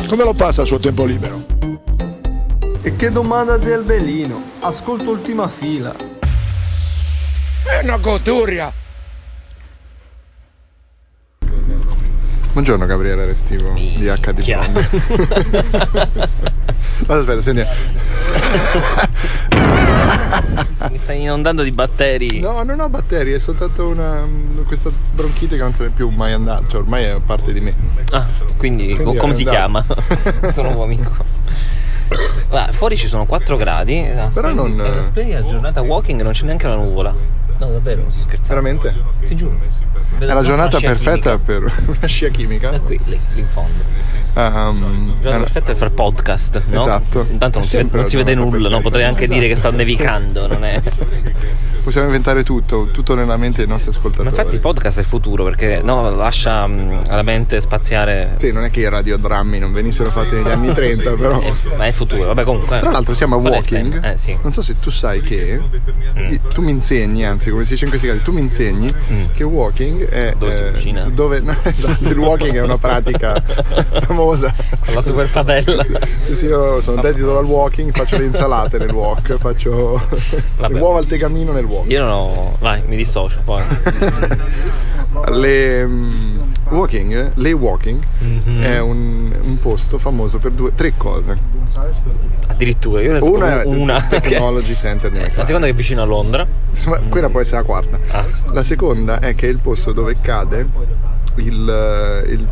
[0.07, 1.45] Come lo passa il suo tempo libero?
[2.87, 4.43] E che domanda del Belino?
[4.61, 5.91] Ascolto ultima fila.
[7.65, 8.71] È una goduria.
[12.53, 14.77] Buongiorno Gabriele Restivo di HD Bomb.
[17.07, 17.65] Aspetta, senti.
[20.91, 22.39] Mi stai inondando di batteri.
[22.39, 24.29] No, non ho batteri, è soltanto una,
[24.67, 27.61] questa bronchite che non se ne è più mai andata, cioè ormai è parte di
[27.61, 27.75] me.
[28.11, 28.27] Ah,
[28.59, 29.57] quindi, Quindi co- come si andato.
[29.57, 30.53] chiama?
[30.53, 31.25] Sono un amico.
[32.55, 33.97] Guarda, fuori ci sono 4 gradi.
[33.97, 37.13] È una Però splendida- non- È una splendida giornata walking, non c'è neanche la nuvola.
[37.59, 38.63] No, davvero, non sto scherzando.
[38.63, 38.95] Veramente?
[39.27, 39.59] Ti giuro.
[40.19, 42.71] È la giornata perfetta per una scia chimica.
[42.71, 43.83] Da qui, lì, lì in fondo.
[44.35, 46.81] Ehm, Giornata è una- perfetta per fare podcast, no?
[46.81, 47.27] Esatto.
[47.29, 48.81] Intanto non, si, non si vede nulla, no?
[48.81, 49.77] Potrei anche dire che sta Esatto.
[49.77, 50.81] nevicando, non è?
[51.85, 54.29] Possiamo inventare tutto, tutto nella mente dei nostri Ma ascoltatori.
[54.31, 58.37] infatti il podcast è il futuro perché no, lascia mm, alla mente spaziare.
[58.39, 61.43] Sì, non è che i radiodrammi non venissero fatti negli anni 30, però.
[61.77, 62.79] Ma è il futuro, vabbè comunque.
[62.79, 64.03] Tra l'altro siamo a Walking.
[64.03, 64.35] Eh sì.
[64.41, 65.61] Non so se tu sai che
[66.31, 68.91] i- tu mi insegni, anzi, come si dice in questi casi, tu mi insegni
[69.35, 70.39] che Walking è Mm.
[70.39, 71.09] Dove si eh, cucina.
[71.13, 73.39] Dove no, esatto, il walking è una pratica
[74.07, 74.55] famosa.
[74.87, 75.85] Con la super padella.
[76.23, 80.01] Sì, sì, io sono dedito al walking, faccio le insalate nel walk, faccio
[80.57, 80.73] Vabbè.
[80.73, 81.73] le uova al tegamino nel walk.
[81.87, 82.57] Io non ho.
[82.61, 83.63] Vai, mi dissocio poi.
[85.31, 86.39] Le mm,
[86.71, 88.63] walking, le walking Mhm.
[88.63, 91.37] è un, un posto famoso per due, tre cose.
[92.47, 94.01] Addirittura, io ne so Una è una.
[94.03, 95.47] Technology Center di La McLaren.
[95.47, 96.47] seconda che è vicino a Londra.
[96.71, 97.99] Insomma, quella può essere la quarta.
[98.11, 98.25] Ah.
[98.53, 100.67] La seconda è che è il posto dove cade
[101.37, 102.49] il, eh, il-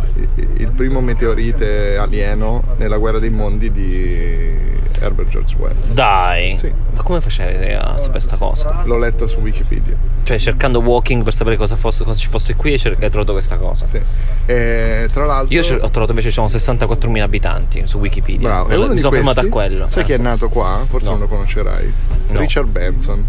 [0.59, 5.93] il primo meteorite alieno nella guerra dei mondi di Herbert George Wells.
[5.95, 6.57] Dai.
[6.57, 6.73] Sì.
[6.95, 8.83] Ma come facevi a sapere questa cosa?
[8.85, 9.95] L'ho letto su Wikipedia.
[10.23, 13.33] Cioè, cercando walking per sapere cosa, fosse, cosa ci fosse qui e cer- hai trovato
[13.33, 13.87] questa cosa.
[13.87, 14.01] Sì.
[14.47, 15.55] E, tra l'altro.
[15.57, 18.49] Io ho trovato invece ci sono 64.000 abitanti su Wikipedia.
[18.49, 19.51] Bravo, Mi uno mi sono fermato a questi.
[19.51, 19.89] quello.
[19.89, 20.07] Sai Eh.
[20.07, 20.85] chi è nato qua?
[20.89, 21.13] Forse No.
[21.13, 21.93] non lo conoscerai.
[22.29, 22.39] No.
[22.39, 23.25] Richard Benson.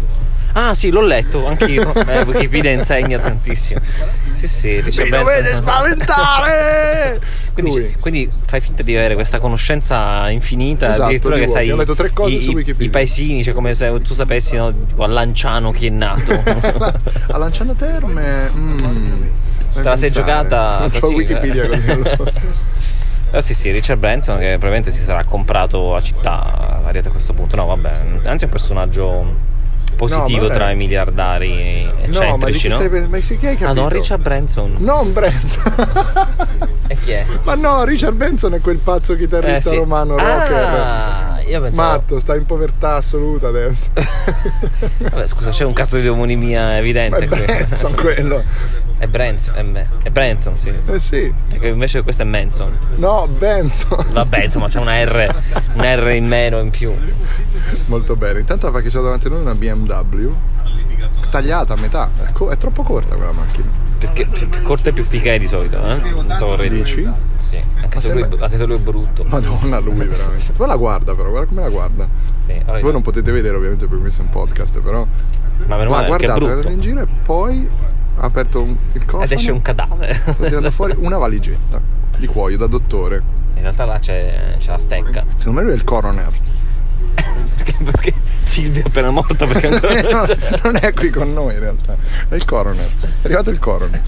[0.56, 1.92] Ah, sì, l'ho letto anch'io.
[2.06, 3.80] eh, Wikipedia insegna tantissimo.
[4.34, 7.20] Sì, sì, Richard Mi dovete spaventare!
[7.54, 11.76] Quindi, quindi fai finta di avere questa conoscenza infinita, Esatto, addirittura di che sai Ho
[11.76, 12.86] letto tre cose i, su Wikipedia.
[12.86, 16.32] i paesini, cioè come se tu sapessi no, tipo a Lanciano chi è nato.
[17.30, 18.50] A Lanciano Terme.
[18.52, 19.22] mm,
[19.72, 21.68] Te la sei giocata Non così, Wikipedia eh.
[21.68, 21.90] così.
[21.90, 22.16] allora.
[23.30, 27.54] Ah, sì, sì, Richard Branson che probabilmente si sarà comprato la città a questo punto.
[27.54, 27.92] No, vabbè,
[28.24, 29.34] anzi è un personaggio
[29.94, 32.78] positivo No, tra i miliardari No, ma eccentrici, no?
[32.88, 33.88] pen- ma chi hai Ah no, capito?
[33.88, 34.74] Richard Branson.
[34.78, 35.62] Non Branson.
[36.86, 37.24] E chi è?
[37.44, 39.76] Ma no, Richard Branson è quel pazzo chitarrista Eh, sì.
[39.76, 40.64] romano rocker.
[40.64, 41.90] Ah, io pensavo...
[41.90, 43.90] Matto, sta in povertà assoluta adesso.
[44.98, 47.44] Vabbè, scusa, c'è un caso di omonimia evidente Ma è.
[47.44, 48.42] Branson quello.
[48.96, 50.72] È Branson, è, è Branson, sì.
[50.86, 51.32] Eh sì.
[51.58, 52.76] Che invece questo è Manson.
[52.96, 54.06] No, Benson.
[54.10, 55.34] Vabbè, insomma, c'è una R,
[55.74, 56.92] un R in meno in più.
[57.86, 58.40] Molto bene.
[58.40, 60.32] Intanto perché c'è davanti a noi una BMW
[61.30, 62.08] tagliata a metà.
[62.28, 63.66] È, co- è troppo corta quella macchina.
[63.98, 66.68] Perché più, più corta e più figa è di solito, eh?
[66.68, 67.10] Dici?
[67.44, 69.24] Sì, anche se, se lui, la- anche se lui è brutto.
[69.28, 70.52] Madonna, lui veramente.
[70.52, 72.08] Poi la guarda però, guarda come la guarda.
[72.44, 75.06] Sì, Voi non potete vedere ovviamente perché questo è un podcast, però.
[75.66, 77.68] Ma meno male andato in giro e poi
[78.16, 79.24] ha aperto un- il cofano.
[79.24, 80.14] Ed esce un cadavere.
[80.16, 81.80] Sta tirando fuori una valigetta
[82.16, 83.22] di cuoio da dottore.
[83.56, 85.24] In realtà là c'è, c'è la stecca.
[85.36, 86.32] Secondo me lui è il coroner.
[87.56, 90.26] Perché, perché Silvia è appena morta perché ancora...
[90.64, 91.96] non è qui con noi in realtà.
[92.28, 92.84] È il coroner.
[93.00, 94.00] È arrivato il coroner.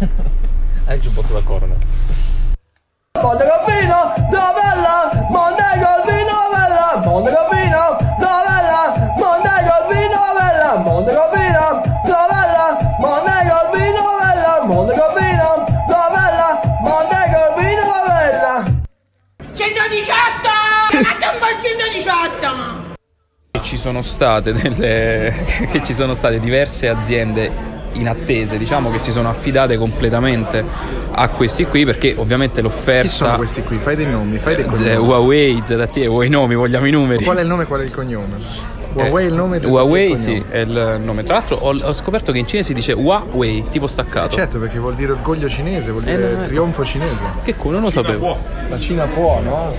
[0.84, 1.76] È il giubbotto da corner.
[3.22, 12.96] Monte Campino, novella, Monte Calvino, novella, Monte Campino, novella, Monte Calvino, novella, Monte Campino, novella,
[12.98, 18.64] Monte Calvino, novella, Monte Campino, novella, Monte Calvino, novella.
[19.52, 20.48] 118!
[20.90, 22.94] Chiamate un po' 118!
[23.50, 25.32] Che ci sono state delle
[25.72, 30.64] che ci sono state diverse aziende in attese, diciamo che si sono affidate completamente
[31.10, 33.76] a questi qui perché ovviamente l'offerta Chi sono questi qui?
[33.76, 35.06] Fai dei nomi, fai dei Z- cognomi.
[35.06, 37.24] Huawei, ZTE, vuoi i nomi, vogliamo i numeri.
[37.24, 38.74] Qual è il nome e qual è il cognome?
[38.94, 41.22] Huawei è il nome Eh, Huawei sì, è il nome.
[41.22, 44.34] Tra l'altro ho, ho scoperto che in cinese si dice Huawei, tipo staccato.
[44.36, 46.46] Certo, perché vuol dire orgoglio cinese, vuol Eh, dire no, eh.
[46.46, 47.14] trionfo cinese.
[47.42, 48.38] Che culo, non lo sapevo.
[48.68, 49.74] La Cina può, no?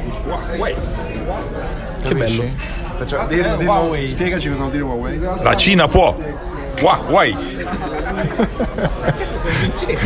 [2.02, 2.44] Che bello.
[2.98, 3.28] Facciamo-
[4.04, 5.20] spiegaci cosa vuol dire Huawei.
[5.42, 6.16] La Cina può.
[6.82, 7.36] Huawei.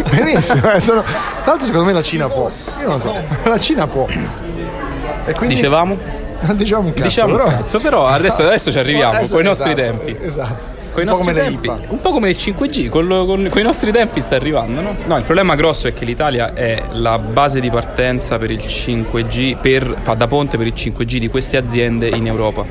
[0.10, 1.02] Benissimo, eh, sono...
[1.02, 1.12] tra
[1.46, 2.50] l'altro secondo me la Cina può.
[2.80, 3.16] Io non lo so.
[3.44, 4.08] La Cina può.
[4.08, 5.56] E quindi...
[5.56, 6.21] Dicevamo?
[6.42, 7.46] Non diciamo un cazzo, Diciamo però...
[7.46, 10.18] un cazzo, però adesso, adesso ci arriviamo Adesso- con i nostri esatto, tempi.
[10.26, 10.80] Esatto.
[10.92, 13.64] Con i Un po' nostri come tempi, un po' come il 5G, con, con i
[13.64, 14.96] nostri tempi sta arrivando, no?
[15.06, 19.58] No, il problema grosso è che l'Italia è la base di partenza per il 5G,
[19.62, 22.66] per, fa da ponte per il 5G di queste aziende in Europa.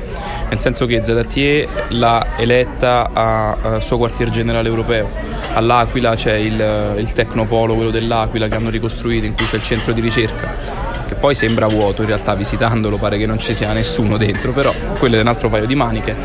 [0.49, 5.09] Nel senso che ZTE l'ha eletta a, a suo quartier generale europeo.
[5.53, 9.93] All'Aquila c'è il, il Tecnopolo, quello dell'Aquila che hanno ricostruito, in cui c'è il centro
[9.93, 14.17] di ricerca che poi sembra vuoto in realtà visitandolo pare che non ci sia nessuno
[14.17, 16.15] dentro però quello è un altro paio di maniche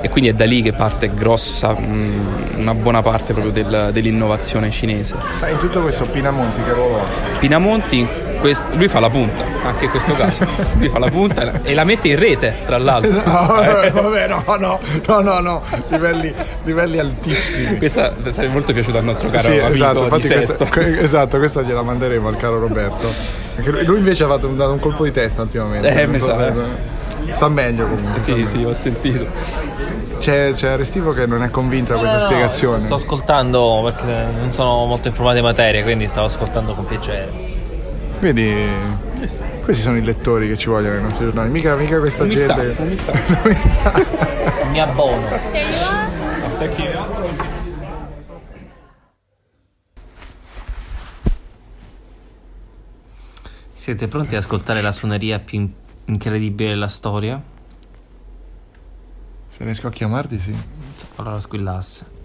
[0.00, 4.70] e quindi è da lì che parte grossa mh, una buona parte proprio del- dell'innovazione
[4.70, 7.38] cinese Ma in tutto questo Pinamonti che ruolo ha?
[7.38, 8.08] Pinamonti in
[8.40, 10.46] quest- lui fa la punta anche in questo caso
[10.78, 14.42] lui fa la punta e la mette in rete tra l'altro No, vabbè, vabbè, no,
[14.58, 17.76] no, no, no, no, livelli, livelli altissimi.
[17.78, 21.62] questa sarebbe molto piaciuta al nostro caro Sì, amico esatto, questa, Sesto que- esatto, questa
[21.62, 23.08] gliela manderemo al caro Roberto.
[23.56, 25.88] Perché lui, invece ha fatto un, dato un colpo di testa ultimamente.
[25.88, 26.52] Eh, mi sa,
[27.32, 28.20] Sta meglio comunque.
[28.20, 30.16] sì sì ho sentito meglio.
[30.18, 32.80] C'è, c'è Restivo che non è convinto da questa No, no, no, spiegazione.
[32.80, 37.56] Sto ascoltando perché non sono molto informato in materia, quindi stavo ascoltando con piacere.
[38.20, 38.52] Vedi,
[39.62, 41.50] questi sono i lettori che ci vogliono nei nostri giornali.
[41.50, 42.96] Mica, mica questa Non mi gente.
[42.96, 44.66] sta, non mi sta.
[44.70, 45.38] Mi abbono.
[53.72, 55.72] Siete pronti ad ascoltare la suoneria più in-
[56.06, 57.40] incredibile della storia?
[59.48, 60.54] Se riesco a chiamarti, sì.
[61.16, 62.16] Allora squillasse.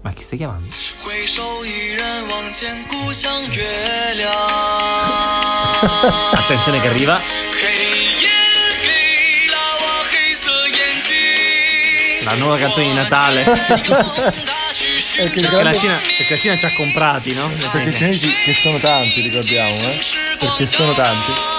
[0.00, 0.68] Ma chi stai chiamando?
[1.35, 3.65] 回首一人望见故乡月
[4.13, 4.31] 亮。
[6.31, 7.19] Attenzione che arriva.
[7.51, 7.67] 黑
[8.21, 8.29] 夜
[8.81, 11.11] 给了我黑色眼睛。
[12.23, 13.43] La nuova canzone di Natale.
[13.43, 17.49] Perché Perché la Cina, perché la Cina ci ha comprati, no?
[17.49, 19.99] Perché i cinesi che sono tanti, ricordiamo, eh?
[20.39, 21.54] Perché sono tanti.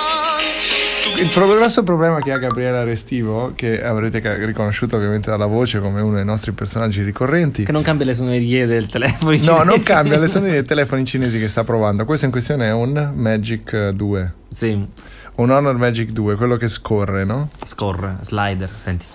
[1.19, 6.15] Il grosso problema che ha Gabriele Restivo, che avrete riconosciuto ovviamente dalla voce come uno
[6.15, 9.35] dei nostri personaggi ricorrenti, Che non cambia le suonerie del telefono.
[9.43, 12.05] No, non cambia le suonerie dei telefoni cinesi che sta provando.
[12.05, 14.33] Questo in questione è un Magic eh, 2.
[14.49, 14.87] Sì.
[15.35, 17.49] Un Honor Magic 2, quello che scorre, no?
[17.63, 19.05] Scorre, slider, senti.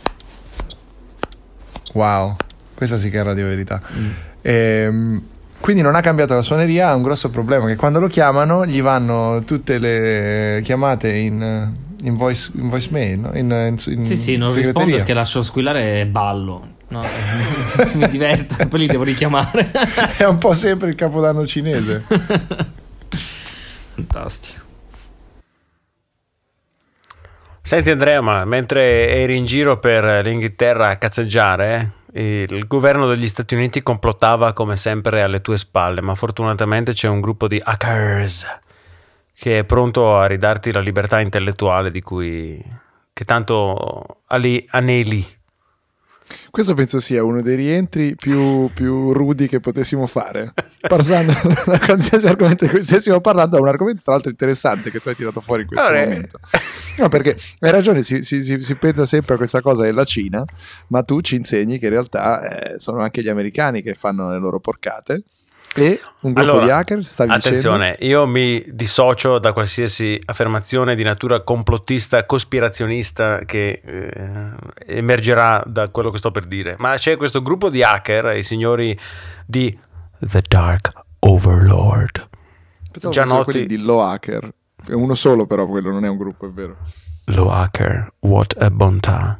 [1.92, 2.34] Wow,
[2.74, 3.80] questa sì che è radio verità.
[4.40, 5.22] Ehm,
[5.60, 8.82] quindi non ha cambiato la suoneria, ha un grosso problema che quando lo chiamano gli
[8.82, 13.30] vanno tutte le chiamate in, in, voice, in voicemail, no?
[13.34, 16.80] in, in, in Sì, sì, non rispondo perché lascio squillare e ballo.
[16.88, 17.02] No,
[17.94, 19.70] mi diverto, poi li devo richiamare.
[20.18, 22.04] È un po' sempre il capodanno cinese.
[23.94, 24.60] Fantastico.
[27.62, 33.54] Senti Andrea, ma mentre eri in giro per l'Inghilterra a cazzeggiare, il governo degli Stati
[33.54, 38.46] Uniti complottava come sempre alle tue spalle, ma fortunatamente c'è un gruppo di hackers
[39.34, 42.62] che è pronto a ridarti la libertà intellettuale di cui
[43.12, 45.40] che tanto ali- aneli.
[46.50, 50.52] Questo penso sia uno dei rientri più, più rudi che potessimo fare.
[50.86, 51.32] Parlando
[51.66, 55.08] da qualsiasi argomento di cui stessimo parlando, è un argomento tra l'altro interessante che tu
[55.10, 56.38] hai tirato fuori in questo Allora, momento.
[56.98, 60.42] No, perché hai ragione, si, si- si- si pensa sempre a questa cosa della Cina,
[60.88, 64.38] ma tu ci insegni che in realtà eh, sono anche gli americani che fanno le
[64.38, 65.24] loro porcate.
[65.74, 71.02] E un gruppo Allora, di hacker, stavi Attenzione, io mi dissocio da qualsiasi affermazione di
[71.02, 74.50] natura complottista, cospirazionista che eh,
[74.86, 76.76] emergerà da quello che sto per dire.
[76.78, 78.98] Ma c'è questo gruppo di hacker, i signori
[79.46, 79.76] di
[80.18, 80.92] The Dark.
[81.24, 82.28] Overlord.
[82.90, 84.52] Pensavo già noti- quelli di Lo Hacker.
[84.84, 86.76] È uno solo però, quello non è un gruppo, è vero.
[87.26, 89.38] Lo hacker, what a bontà.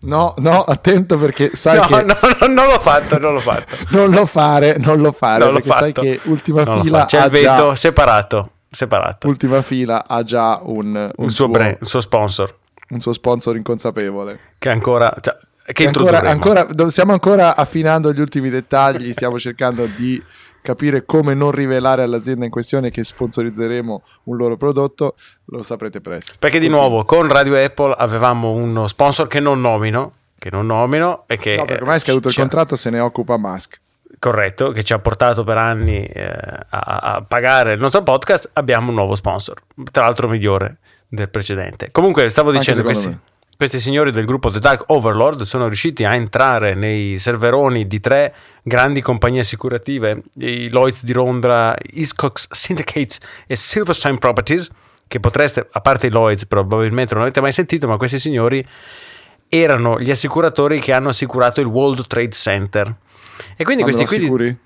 [0.00, 2.02] No, no, attento perché sai No, che...
[2.04, 3.76] no, no, non l'ho fatto, non l'ho fatto.
[3.90, 7.04] Non lo fare, non lo fare, Non l'ho perché sai che ultima Non fila.
[7.06, 9.26] C'è ha il veto già, separato, separato.
[9.28, 12.54] ultima fila ha già un, un Un suo, brand, un suo sponsor
[12.90, 14.40] un suo sponsor inconsapevole.
[14.58, 15.14] che ancora...
[15.20, 20.22] Cioè, che Che ancora, ancora, stiamo ancora affinando gli ultimi dettagli, stiamo cercando di
[20.68, 25.14] capire come non rivelare all'azienda in questione che sponsorizzeremo un loro prodotto,
[25.46, 26.34] lo saprete presto.
[26.38, 31.24] Perché di nuovo con Radio Apple avevamo uno sponsor che non nomino, che non nomino
[31.26, 33.80] e che No, perché ormai è scaduto il contratto, se ne occupa Musk.
[34.18, 38.90] corretto, che ci ha portato per anni eh, a, a pagare il nostro podcast, abbiamo
[38.90, 40.76] un nuovo sponsor, tra l'altro migliore
[41.08, 41.90] del precedente.
[41.90, 43.18] Comunque stavo dicendo secondo questi,
[43.58, 48.32] questi signori del gruppo The Dark Overlord sono riusciti a entrare nei serveroni di tre
[48.62, 53.18] grandi compagnie assicurative, i Lloyds di Londra, Hiscox Syndicates
[53.48, 54.70] e Silverstein Properties,
[55.08, 58.64] che potreste, a parte i Lloyds probabilmente non avete mai sentito, ma questi signori
[59.48, 62.96] erano gli assicuratori che hanno assicurato il World Trade Center.
[63.56, 64.18] E quindi me questi qui...
[64.18, 64.58] assicuri?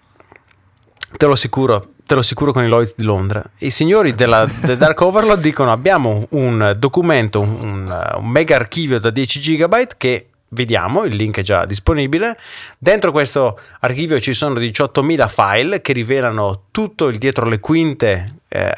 [1.17, 3.43] Te lo assicuro, te lo assicuro con i Lloyds di Londra.
[3.59, 9.11] I signori della The Dark Overlord dicono abbiamo un documento, un, un- mega archivio da
[9.11, 12.37] 10 gigabyte che vediamo, il link è già disponibile.
[12.79, 18.73] Dentro questo archivio ci sono 18.000 file che rivelano tutto il dietro le quinte eh,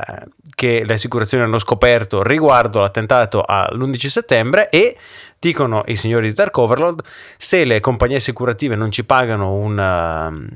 [0.54, 4.96] che le assicurazioni hanno scoperto riguardo l'attentato all'11 settembre e
[5.38, 7.02] dicono i signori di Dark Overlord
[7.36, 10.48] se le compagnie assicurative non ci pagano un...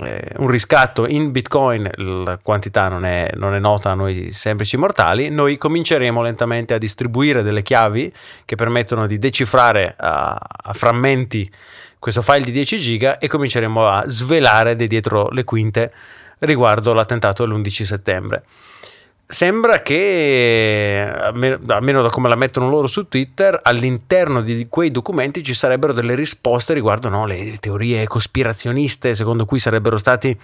[0.00, 4.76] eh, un riscatto in bitcoin, la quantità non è, non è nota a noi semplici
[4.76, 8.12] mortali, noi cominceremo lentamente a distribuire delle chiavi
[8.44, 11.50] che permettono di decifrare a, a frammenti
[11.98, 15.92] questo file di 10 giga e cominceremo a svelare di dietro le quinte
[16.40, 18.44] riguardo l'attentato dell'11 settembre.
[19.30, 21.06] Sembra che,
[21.66, 26.14] almeno da come la mettono loro su Twitter, all'interno di quei documenti ci sarebbero delle
[26.14, 30.34] risposte riguardo no, le teorie cospirazioniste, secondo cui sarebbero stati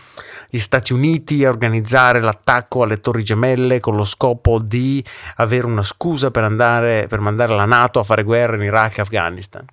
[0.51, 5.03] gli Stati Uniti a organizzare l'attacco alle Torri Gemelle con lo scopo di
[5.37, 9.01] avere una scusa per, andare, per mandare la Nato a fare guerra in Iraq e
[9.01, 9.65] Afghanistan.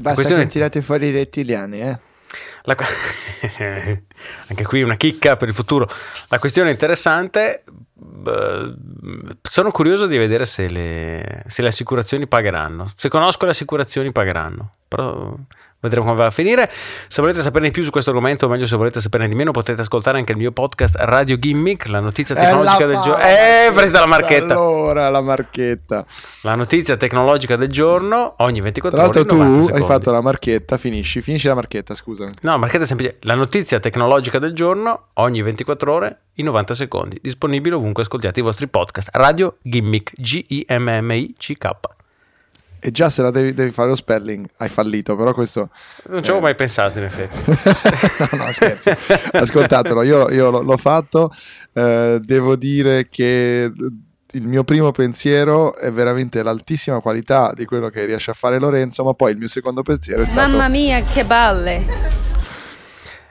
[0.00, 1.98] Basta che tirate fuori i rettiliani, eh.
[2.62, 2.76] La
[4.48, 5.88] Anche qui una chicca per il futuro.
[6.28, 7.64] La questione interessante,
[9.42, 12.90] sono curioso di vedere se le, se le assicurazioni pagheranno.
[12.96, 15.34] Se conosco le assicurazioni pagheranno, però
[15.80, 16.70] vedremo come va a finire.
[17.08, 19.50] Se volete saperne di più su questo argomento, o meglio se volete saperne di meno,
[19.50, 23.22] potete ascoltare anche il mio podcast Radio Gimmick, la notizia tecnologica del giorno.
[23.24, 24.54] Eh, prendete la marchetta.
[24.54, 26.04] Allora, la marchetta.
[26.42, 29.32] La notizia tecnologica del giorno ogni 24 Tra l'altro ore.
[29.32, 29.92] in 90 tu hai secondi.
[29.92, 32.28] fatto la marchetta, finisci, finisci la marchetta, scusa.
[32.42, 33.16] No, marchetta è semplice.
[33.22, 37.18] La notizia tecnologica del giorno ogni 24 ore in 90 secondi.
[37.20, 39.08] Disponibile ovunque ascoltiate i vostri podcast.
[39.12, 40.12] Radio Gimmick.
[40.16, 41.70] G-I-M-M-I-C-K.
[42.82, 45.68] E già se la devi, devi fare lo spelling, hai fallito, però questo...
[46.08, 47.38] Non ci avevo mai pensato, in effetti.
[48.36, 48.90] no, no, scherzo.
[49.32, 51.30] Ascoltatelo, io, io l'ho, l'ho fatto.
[51.74, 53.70] eh, devo dire che
[54.32, 59.04] il mio primo pensiero è veramente l'altissima qualità di quello che riesce a fare Lorenzo,
[59.04, 60.48] ma poi il mio secondo pensiero è stato...
[60.48, 61.84] Mamma mia, che balle!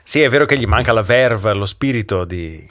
[0.02, 2.66] Sì, è vero che gli manca la verve, lo spirito di,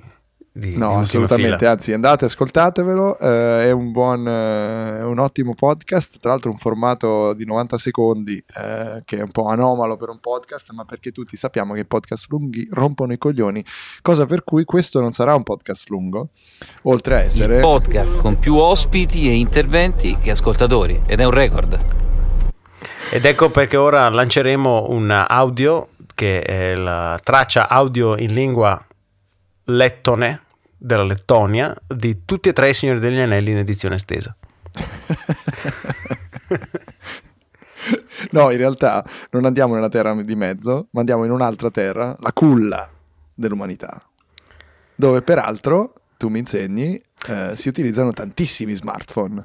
[0.60, 1.72] di, di No, Ultima assolutamente, Fila.
[1.72, 6.58] anzi andate, ascoltatevelo, eh, è un buon, eh, è un ottimo podcast, tra l'altro un
[6.58, 11.12] formato di 90 secondi eh, che è un po' anomalo per un podcast, ma perché
[11.12, 13.64] tutti sappiamo che i podcast lunghi rompono i coglioni,
[14.02, 16.30] cosa per cui questo non sarà un podcast lungo,
[16.84, 17.56] oltre a essere...
[17.56, 21.80] Il podcast con più ospiti e interventi che ascoltatori ed è un record.
[23.12, 28.80] Ed ecco perché ora lanceremo un audio che è la traccia audio in lingua
[29.64, 30.42] lettone
[30.80, 34.36] della Lettonia di tutti e tre i Signori degli Anelli in edizione estesa.
[38.32, 42.32] No, in realtà non andiamo nella terra di mezzo, ma andiamo in un'altra terra, la
[42.34, 42.88] culla
[43.34, 44.04] dell'umanità,
[44.94, 49.44] dove peraltro, tu mi insegni, eh, si utilizzano tantissimi smartphone.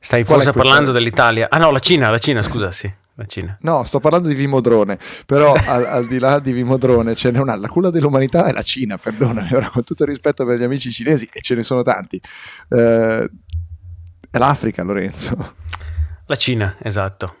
[0.00, 1.46] Stai Qual forse parlando dell'Italia?
[1.48, 3.58] Ah no, la Cina, la Cina, scusa, sì, la Cina.
[3.62, 7.56] No, sto parlando di Vimodrone, però al, al di là di Vimodrone ce n'è una,
[7.56, 10.92] la culla dell'umanità è la Cina, perdonami, ora con tutto il rispetto per gli amici
[10.92, 12.20] cinesi, e ce ne sono tanti,
[12.70, 13.28] eh,
[14.30, 15.54] è l'Africa, Lorenzo.
[16.26, 17.34] La Cina, esatto.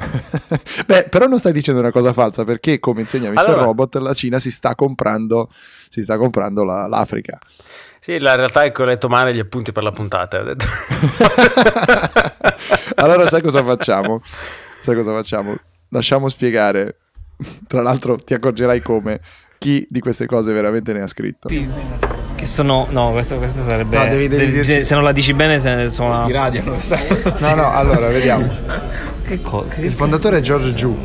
[0.86, 3.38] Beh, però non stai dicendo una cosa falsa, perché come insegna Mr.
[3.40, 5.50] Allora- Robot, la Cina si sta comprando,
[5.90, 7.38] si sta comprando la- l'Africa.
[8.00, 10.38] Sì, la realtà è che ho letto male gli appunti per la puntata.
[12.96, 14.20] Allora sai cosa facciamo?
[14.80, 15.54] Sai cosa facciamo?
[15.90, 16.96] Lasciamo spiegare,
[17.66, 19.20] tra l'altro ti accorgerai come,
[19.58, 21.48] chi di queste cose veramente ne ha scritto.
[22.34, 22.86] Che sono.
[22.90, 23.98] No, questo, questo sarebbe.
[23.98, 26.24] No, devi- devi de- dirci- Se non la dici bene, se ne sono.
[26.26, 27.06] Ti radiano, sai.
[27.40, 28.48] No, no, allora vediamo.
[29.22, 30.96] Che co- che- Il fondatore è George Zhu.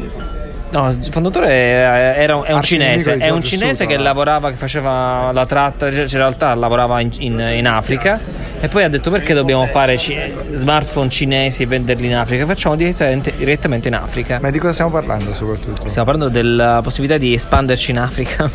[0.71, 3.97] No, il fondatore era, un- è un cinese, è un cinese che eh.
[3.97, 8.19] lavorava, che faceva la tratta, cioè, in realtà lavorava in, in- in Africa
[8.59, 10.17] e poi ha detto perché dobbiamo fare ci-
[10.53, 14.39] smartphone cinesi e venderli in Africa, facciamo direttamente, direttamente in Africa.
[14.41, 15.87] Ma di cosa stiamo parlando soprattutto?
[15.87, 18.49] Stiamo parlando della possibilità di espanderci in Africa.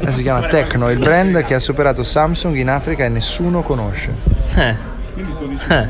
[0.00, 4.12] Eh, si chiama Tecno, il brand che ha superato Samsung in Africa e nessuno conosce.
[4.58, 4.96] Eh.
[5.18, 5.66] Eh.
[5.66, 5.86] Tra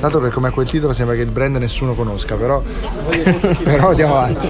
[0.00, 2.62] l'altro per come quel titolo sembra che il brand nessuno conosca, però,
[3.64, 4.48] però andiamo avanti.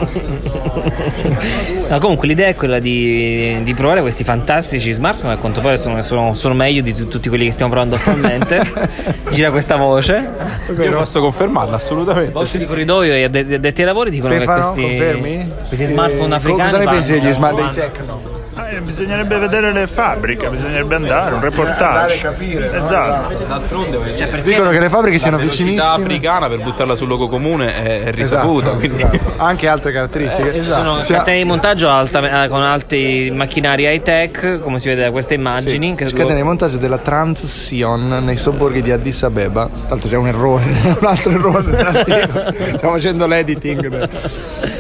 [1.89, 6.01] No, comunque l'idea è quella di, di provare questi fantastici smartphone, a quanto pare sono,
[6.03, 8.61] sono- sono meglio di tu- tutti quelli che stiamo provando attualmente.
[9.31, 10.31] Gira questa voce.
[10.79, 12.33] Io posso confermarlo, assolutamente.
[12.33, 15.53] Voce di corridoio e adde- addetti ai lavori dicono Stefano, che questi, confermi?
[15.69, 18.30] questi smartphone Eh, africani Cosa ne pensi degli smart dei Tecno?
[18.73, 22.37] Eh, bisognerebbe vedere le fabbriche, bisognerebbe andare, un reportage.
[22.73, 23.37] Esatto.
[23.45, 25.83] D'altronde, Cioè, perché- Dicono che le fabbriche siano la vicinissime.
[25.83, 28.67] africana per buttarla sul logo comune è, è risaputa.
[28.69, 29.03] Esatto, quindi...
[29.03, 29.33] esatto.
[29.39, 30.55] Anche altre caratteristiche.
[30.55, 34.87] Ci sono Sia- catene di montaggio alta- eh, con alti macchinari high tech, come si
[34.89, 35.97] vede da queste immagini.
[35.97, 39.65] che Scatena di montaggio della Transion nei sobborghi di Addis Abeba.
[39.69, 40.63] Tra l'altro c'è un errore,
[41.01, 42.55] un altro errore.
[42.77, 44.09] Stiamo facendo l'editing.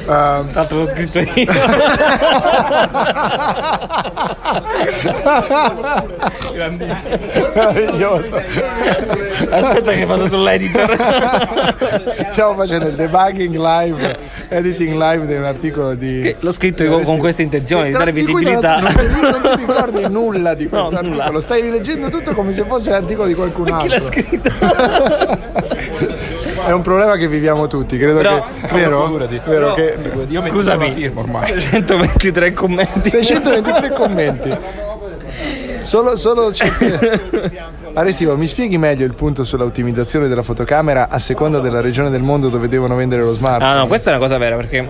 [0.09, 1.29] Ehm, Tanto l'ho scritto io.
[6.53, 7.17] Grandissimo.
[7.55, 8.43] Meraviglioso.
[9.51, 10.97] Aspetta che vado sull'editor.
[12.31, 16.35] Stiamo facendo il debugging live, editing live di un articolo di...
[16.41, 18.79] L'ho scritto io con, con questa intenzione di dare visibilità.
[18.81, 21.41] Non, non, non ti ricordi nulla di questo No, articolo, nulla.
[21.41, 23.99] stai rileggendo tutto come se fosse l'articolo di qualcun Ma chi altro.
[23.99, 24.51] l'ha scritto?
[26.71, 28.69] È un problema che viviamo tutti, credo Però- che...
[28.73, 29.05] Vero?
[29.07, 29.41] Figurati.
[29.45, 29.99] Vero Però- che...
[30.29, 30.87] Io metto Scusami.
[30.87, 31.49] la firma ormai.
[31.61, 33.11] 623 commenti.
[33.11, 34.57] 623 commenti.
[35.83, 36.53] Solo, solo
[37.93, 42.23] Arestivo, mi spieghi meglio il punto sulla ottimizzazione della fotocamera a seconda della regione del
[42.23, 43.71] mondo dove devono vendere lo smartphone?
[43.73, 44.87] Ah no, questa è una cosa vera perché in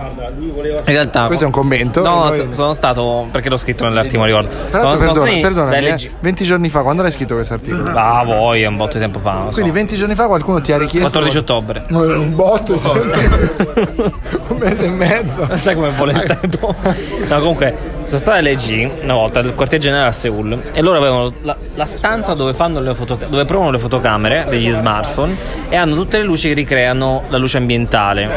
[0.84, 2.02] realtà Questo è un commento.
[2.02, 4.48] No, Noi- so- sono stato perché l'ho scritto nell'articolo, ricordo.
[4.70, 6.10] L'altro, Sono- sono perdona, da eh, LG.
[6.20, 7.90] 20 giorni fa, quando l'hai scritto questo articolo?
[7.94, 9.44] Ah, voi, un botto di tempo fa.
[9.46, 9.52] so.
[9.54, 11.08] Quindi 20 giorni fa qualcuno ti ha richiesto...
[11.08, 11.82] 14 ottobre.
[11.88, 14.12] No, un botto di tempo.
[14.48, 15.48] un mese e mezzo.
[15.56, 16.74] Sai come vuole il tempo?
[17.30, 21.32] No, comunque, sono stato all'EG una volta nel quartier generale a Seoul e loro avevano
[21.42, 25.36] la, la stanza dove, fotoca- dove provano le fotocamere degli smartphone
[25.68, 28.28] e hanno tutte le luci che ricreano la luce ambientale.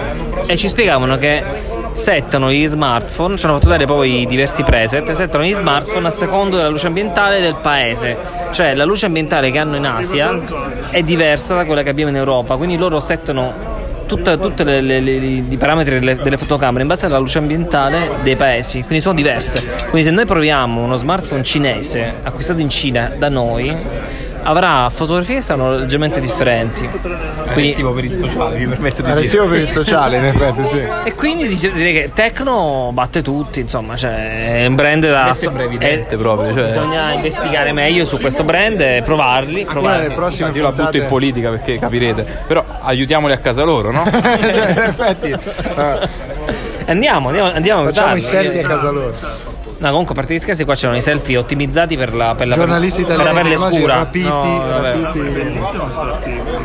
[0.45, 1.43] E ci spiegavano che
[1.93, 6.57] settano gli smartphone, ci hanno fatto dare poi diversi preset, settano gli smartphone a secondo
[6.57, 8.17] della luce ambientale del paese.
[8.51, 10.39] Cioè la luce ambientale che hanno in Asia
[10.89, 13.72] è diversa da quella che abbiamo in Europa, quindi loro settano
[14.97, 19.15] le- i parametri delle, delle fotocamere in base alla luce ambientale dei paesi, quindi sono
[19.15, 19.63] diverse.
[19.89, 23.75] Quindi se noi proviamo uno smartphone cinese acquistato in Cina da noi,
[24.43, 26.89] avrà fotografie che saranno leggermente differenti.
[27.53, 29.45] Quindi, per il sociale, mi permetto di dire.
[29.45, 30.83] Per il sociale, in effetti, sì.
[31.05, 35.25] e quindi dice- direi che Tecno batte tutti, insomma, cioè è un brand da...
[35.25, 36.65] Mi sembra evidente proprio, cioè.
[36.65, 39.65] Bisogna investigare meglio su questo brand e provarli.
[39.65, 40.13] Provarli.
[40.13, 42.25] prossime Io la butto in politica perché capirete.
[42.47, 44.03] Però aiutiamoli a casa loro, no?
[44.11, 45.35] cioè, in effetti,
[46.85, 49.13] Andiamo, andiamo, andiamo facciamo i selfie a casa loro.
[49.83, 52.55] No, comunque, a parte gli scherzi, qua c'erano i selfie ottimizzati per la, per la,
[52.55, 53.95] Giornalisti per la italiani, pelle immagini scura.
[53.95, 54.95] rapiti, No, vabbè.
[55.01, 55.59] rapiti.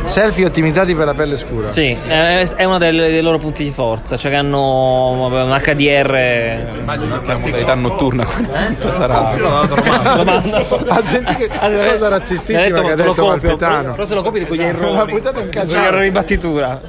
[0.04, 1.66] Selfie ottimizzati per la pelle scura.
[1.66, 5.60] Sì, è, è uno dei, dei loro punti di forza, cioè che hanno vabbè, un
[5.60, 6.76] HDR.
[6.78, 9.34] Immagino per modalità notturna a quel punto sarà.
[10.88, 14.22] Ah, senti che cosa razzistissima Mi ha detto, che ha detto copio, però se lo
[14.22, 15.10] copi di quegli L'ha errori.
[15.12, 15.76] buttato in Con cazzo.
[15.76, 16.80] gli errori di battitura.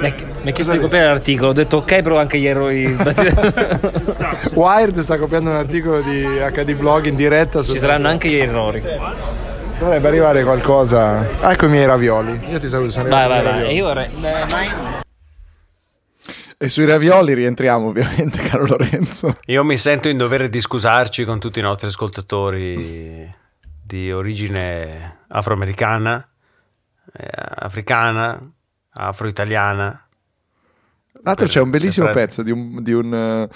[0.00, 0.14] Ha,
[0.44, 2.52] mi ha chiesto di copiare l'articolo, ho detto ok, però anche gli
[2.94, 3.80] battitura.
[4.52, 7.62] Wired sta copiando un articolo di HD Blog in diretta.
[7.62, 8.82] Ci saranno anche gli errori.
[9.78, 11.26] Dovrebbe arrivare qualcosa.
[11.40, 12.38] Ah, ecco i miei ravioli.
[12.50, 12.90] Io ti saluto.
[12.90, 13.64] sono Vai, vai, vai.
[13.68, 14.10] E io vorrei.
[16.58, 19.38] E sui ravioli rientriamo ovviamente, caro Lorenzo.
[19.46, 23.32] Io mi sento in dovere di scusarci con tutti i nostri ascoltatori
[23.82, 26.28] di origine afroamericana,
[27.16, 28.38] eh, africana,
[28.90, 30.03] afro-italiana.
[31.24, 32.82] Tra l'altro c'è un bellissimo pezzo di un...
[32.82, 33.48] di un, eh,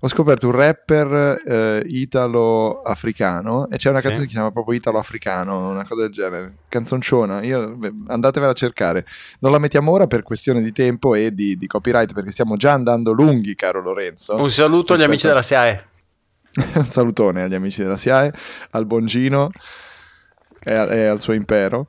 [0.00, 4.04] ho scoperto un rapper eh, italo-africano e c'è una Sì.
[4.04, 6.54] canzone che si chiama proprio italo-africano, una cosa del genere.
[6.68, 9.04] Canzonciona, io, beh, andatevela a cercare.
[9.40, 12.72] Non la mettiamo ora per questione di tempo e di, di copyright perché stiamo già
[12.72, 14.36] andando lunghi, caro Lorenzo.
[14.36, 15.86] Un saluto agli amici della SIAE.
[16.76, 18.32] un salutone agli amici della SIAE,
[18.70, 19.50] al Bongino
[20.62, 21.86] e, e al suo impero.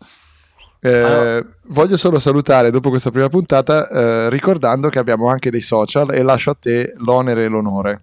[0.82, 6.14] Eh, Voglio solo salutare dopo questa prima puntata, eh, ricordando che abbiamo anche dei social
[6.14, 8.02] e lascio a te l'onere e l'onore.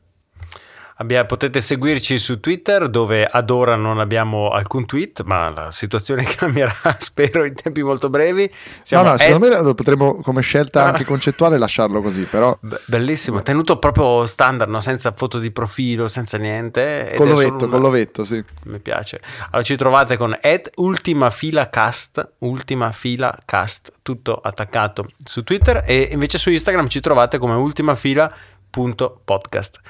[0.99, 6.25] Abbia- potete seguirci su Twitter dove ad ora non abbiamo alcun tweet, ma la situazione
[6.37, 8.51] cambierà spero in tempi molto brevi.
[8.83, 12.57] Siamo no, no, at- secondo me lo potremmo come scelta anche concettuale lasciarlo così, però
[12.61, 14.81] Be- Bellissimo, tenuto proprio standard, no?
[14.81, 17.13] senza foto di profilo, senza niente.
[17.15, 18.43] con l'ovetto, una- con l'ovetto, sì.
[18.65, 19.21] Mi piace.
[19.51, 25.83] Allora ci trovate con at ultima fila cast, ultima fila cast, tutto attaccato su Twitter
[25.85, 28.33] e invece su Instagram ci trovate come ultima fila
[28.71, 29.81] punto podcast.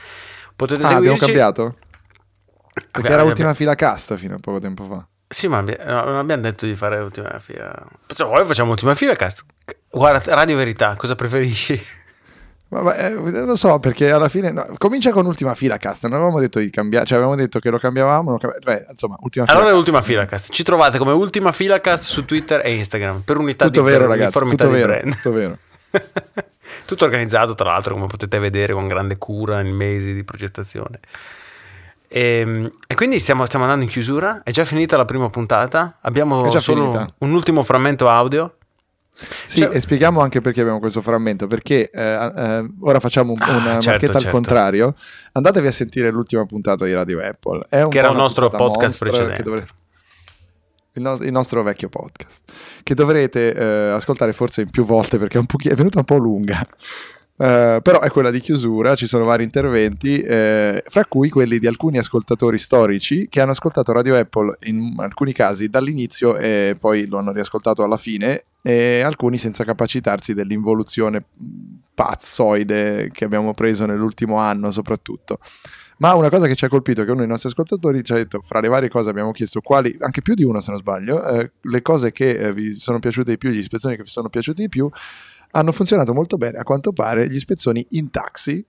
[0.57, 1.25] Potete Ah, abbiamo seguirci.
[1.27, 1.77] cambiato?
[1.77, 5.07] Perché Abbiamo- era abbiamo- ultima fila cast fino a poco tempo fa.
[5.29, 7.75] Sì, ma abbi- no, non abbiamo detto di fare ultima fila.
[8.07, 9.45] Cioè, voi facciamo ultima fila cast.
[9.91, 11.81] Guarda, Radio Verità, cosa preferisci?
[12.69, 16.03] Ma, eh, non lo so perché alla fine no, comincia con ultima fila cast.
[16.05, 18.39] Non avevamo detto di cambiare, cioè avevamo detto che lo cambiavamo.
[18.39, 19.87] cambi- beh, insomma, ultima fila Allora è cast.
[19.89, 20.53] ultima fila cast.
[20.53, 24.07] Ci trovate come ultima fila cast su Twitter e Instagram per unità Tutto di vero,
[24.09, 24.39] per ragazzi.
[24.39, 25.15] Tutto di vero, brand.
[25.15, 25.59] tutto vero.
[26.87, 31.01] Tutto organizzato, tra l'altro, come potete vedere, con grande cura in mesi di progettazione.
[32.09, 34.43] E, e quindi stiamo, stiamo andando in chiusura.
[34.45, 35.99] È già finita la prima puntata.
[36.03, 37.13] Abbiamo solo finita.
[37.19, 38.57] un ultimo frammento audio.
[39.47, 41.47] Sì, Cioè- e spieghiamo anche perché abbiamo questo frammento.
[41.47, 44.31] Perché eh, eh, ora facciamo un- Ah, una certo, marchetta al certo.
[44.37, 44.95] contrario.
[45.33, 47.67] Andatevi a sentire l'ultima puntata di Radio Apple.
[47.69, 49.37] È un Che era una nostro podcast precedente.
[49.37, 49.67] che dovre-
[50.97, 52.43] Il, nos- il nostro vecchio podcast
[52.83, 56.17] che dovrete eh, ascoltare forse in più volte perché è, pochi- è venuta un po'
[56.17, 56.67] lunga.
[57.39, 61.67] Eh, però è quella di chiusura, ci sono vari interventi, eh, fra cui quelli di
[61.67, 67.19] alcuni ascoltatori storici che hanno ascoltato Radio Apple in alcuni casi dall'inizio e poi lo
[67.19, 71.23] hanno riascoltato alla fine, e alcuni senza capacitarsi dell'involuzione
[71.95, 75.39] pazzoide che abbiamo preso nell'ultimo anno soprattutto.
[75.99, 78.17] Ma una cosa che ci ha colpito è che uno dei nostri ascoltatori ci ha
[78.17, 81.25] detto, fra le varie cose abbiamo chiesto quali, anche più di uno se non sbaglio,
[81.27, 84.29] eh, le cose che eh, vi sono piaciute di più, gli ispezioni che vi sono
[84.29, 84.91] piaciute di più,
[85.53, 88.65] hanno funzionato molto bene, a quanto pare, gli ispezioni in taxi.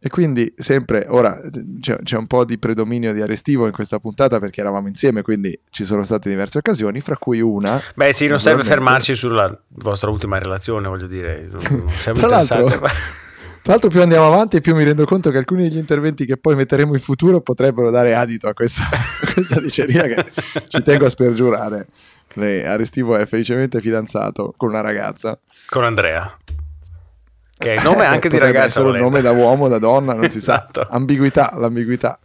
[0.00, 1.40] E quindi sempre, ora
[1.80, 5.58] c'è, c'è un po' di predominio di Arestivo in questa puntata perché eravamo insieme, quindi
[5.70, 7.80] ci sono state diverse occasioni, fra cui una...
[7.96, 11.48] Beh, sì, non serve fermarci sulla vostra ultima relazione, voglio dire.
[11.50, 12.68] Non non siamo Tra l'altro-.
[13.68, 16.38] Tra l'altro più andiamo avanti e più mi rendo conto che alcuni degli interventi che
[16.38, 20.24] poi metteremo in futuro potrebbero dare adito a questa, a questa diceria che
[20.68, 21.86] ci tengo a spergiurare.
[22.32, 25.38] Lei, Arestivo è felicemente fidanzato con una ragazza.
[25.68, 26.34] Con Andrea.
[27.58, 28.64] Che è il nome Eh, anche di ragazza.
[28.80, 30.86] essere un nome da uomo, da donna, non si Esatto.
[30.88, 30.88] sa.
[30.90, 32.18] Ambiguità, l'ambiguità.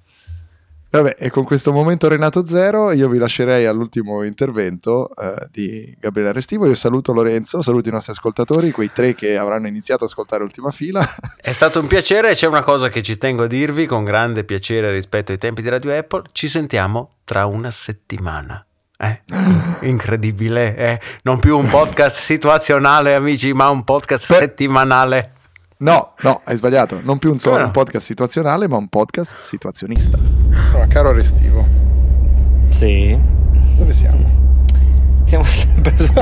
[0.94, 6.34] Vabbè, e con questo momento Renato Zero io vi lascerei all'ultimo intervento eh, di Gabriele
[6.34, 6.68] Restivo.
[6.68, 10.70] Io saluto Lorenzo, saluto i nostri ascoltatori, quei tre che avranno iniziato a ascoltare Ultima
[10.70, 11.04] Fila.
[11.36, 14.44] È stato un piacere e c'è una cosa che ci tengo a dirvi con grande
[14.44, 16.26] piacere rispetto ai tempi di Radio Apple.
[16.32, 18.64] Ci sentiamo tra una settimana.
[18.96, 19.22] Eh?
[19.90, 21.02] Incredibile, eh?
[21.24, 25.32] non più un podcast situazionale, amici, ma un podcast settimanale.
[25.78, 27.00] No, no, hai sbagliato.
[27.04, 27.66] Non più un solo no?
[27.66, 30.18] un podcast situazionale, ma un podcast situazionista.
[30.72, 31.66] Allora, caro Restivo,
[32.70, 33.18] Sì.
[33.78, 34.42] dove siamo?
[35.24, 36.14] Siamo sempre su.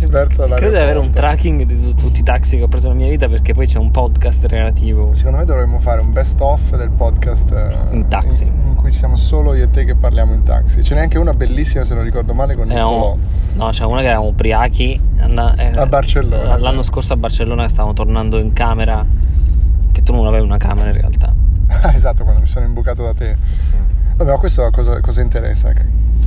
[0.08, 2.88] Verso la Credo di avere un tracking di tu- tutti i taxi che ho preso
[2.88, 5.12] nella mia vita perché poi c'è un podcast relativo.
[5.14, 8.44] Secondo me dovremmo fare un best of del podcast eh, In taxi.
[8.44, 10.82] In, in cui ci siamo solo io e te che parliamo in taxi.
[10.82, 12.86] Ce n'è anche una bellissima, se non ricordo male, con Nicolò.
[12.88, 13.18] Eravamo-
[13.54, 15.00] no, c'è una che eravamo ubriachi.
[15.20, 16.56] and- eh, A Barcellona.
[16.58, 19.04] L'anno scorso a Barcellona stavamo tornando in camera.
[19.92, 21.32] Che tu non avevi una camera in realtà.
[21.94, 23.36] Esatto, quando mi sono imbucato da te.
[24.18, 25.72] Vabbè, ma questo a cosa, cosa interessa?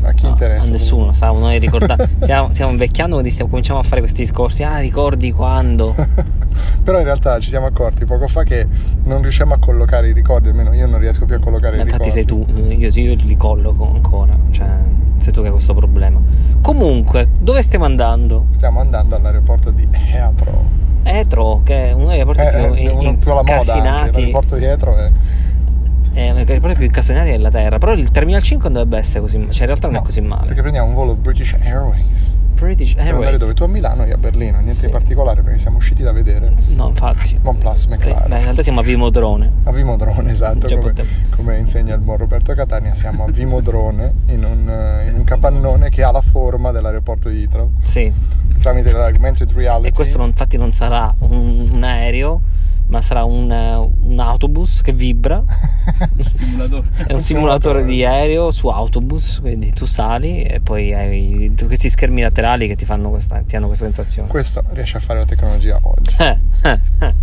[0.03, 0.69] A chi interessa?
[0.69, 2.07] A nessuno, stavo noi ricordando.
[2.21, 4.63] stiamo, stiamo invecchiando, quindi stiamo, cominciamo a fare questi discorsi.
[4.63, 5.93] Ah, ricordi quando?
[6.83, 8.65] Però in realtà ci siamo accorti poco fa che
[9.03, 12.09] non riusciamo a collocare i ricordi, almeno io non riesco più a collocare i Infatti
[12.09, 12.11] ricordi.
[12.11, 14.67] sei tu, io, io li colloco ancora, cioè
[15.17, 16.19] sei tu che hai questo problema.
[16.61, 18.45] Comunque, dove stiamo andando?
[18.51, 20.63] Stiamo andando all'aeroporto di Heathrow.
[21.03, 24.55] Etro, che è uno degli aeroporti Eh, più è uno in- più alla moda l'aeroporto
[24.55, 25.11] di Heathrow è...
[26.13, 27.77] È uno degli aeroporti più incasinati della Terra.
[27.77, 29.37] Però il Terminal 5 non dovrebbe essere così.
[29.49, 30.45] Cioè, in realtà non è così male.
[30.47, 32.35] Perché prendiamo un volo British Airways.
[32.61, 33.39] British Per andare Airways.
[33.39, 33.53] dove?
[33.55, 36.53] Tu a Milano, io a Berlino, niente di particolare perché siamo usciti da vedere.
[36.75, 37.39] No, infatti.
[37.41, 38.31] OnePlus Beh, McLaren.
[38.33, 39.51] in realtà siamo a Vimodrone.
[39.63, 40.93] A Vimodrone, esatto, come,
[41.35, 45.89] come insegna il buon Roberto Catania, siamo a Vimodrone in un, eh, in un capannone
[45.89, 47.71] che ha la forma dell'aeroporto di Heathrow.
[47.81, 48.13] Sì.
[48.59, 49.87] Tramite l'augmented reality.
[49.87, 52.41] E questo non- infatti non sarà un, un aereo,
[52.91, 55.41] ma sarà un, un autobus che vibra.
[56.33, 56.87] Simulatore.
[57.07, 62.21] È un simulatore di aereo su autobus, quindi tu sali e poi hai questi schermi
[62.21, 64.27] laterali che ti fanno questa, ti hanno questa sensazione.
[64.27, 66.15] Questo riesce a fare la tecnologia oggi.
[66.17, 67.13] Eh, eh, eh.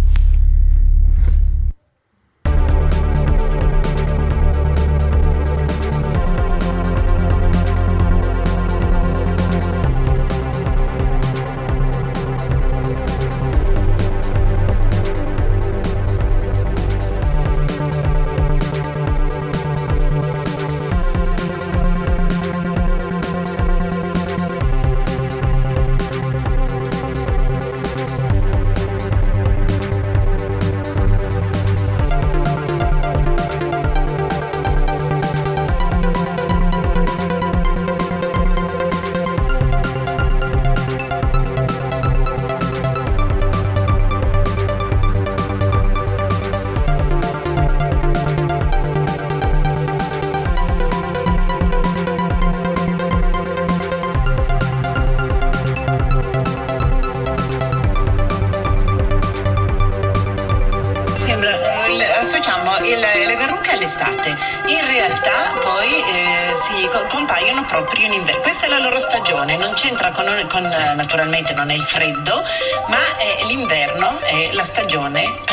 [71.72, 72.42] È il freddo,
[72.88, 75.47] ma è l'inverno, è la stagione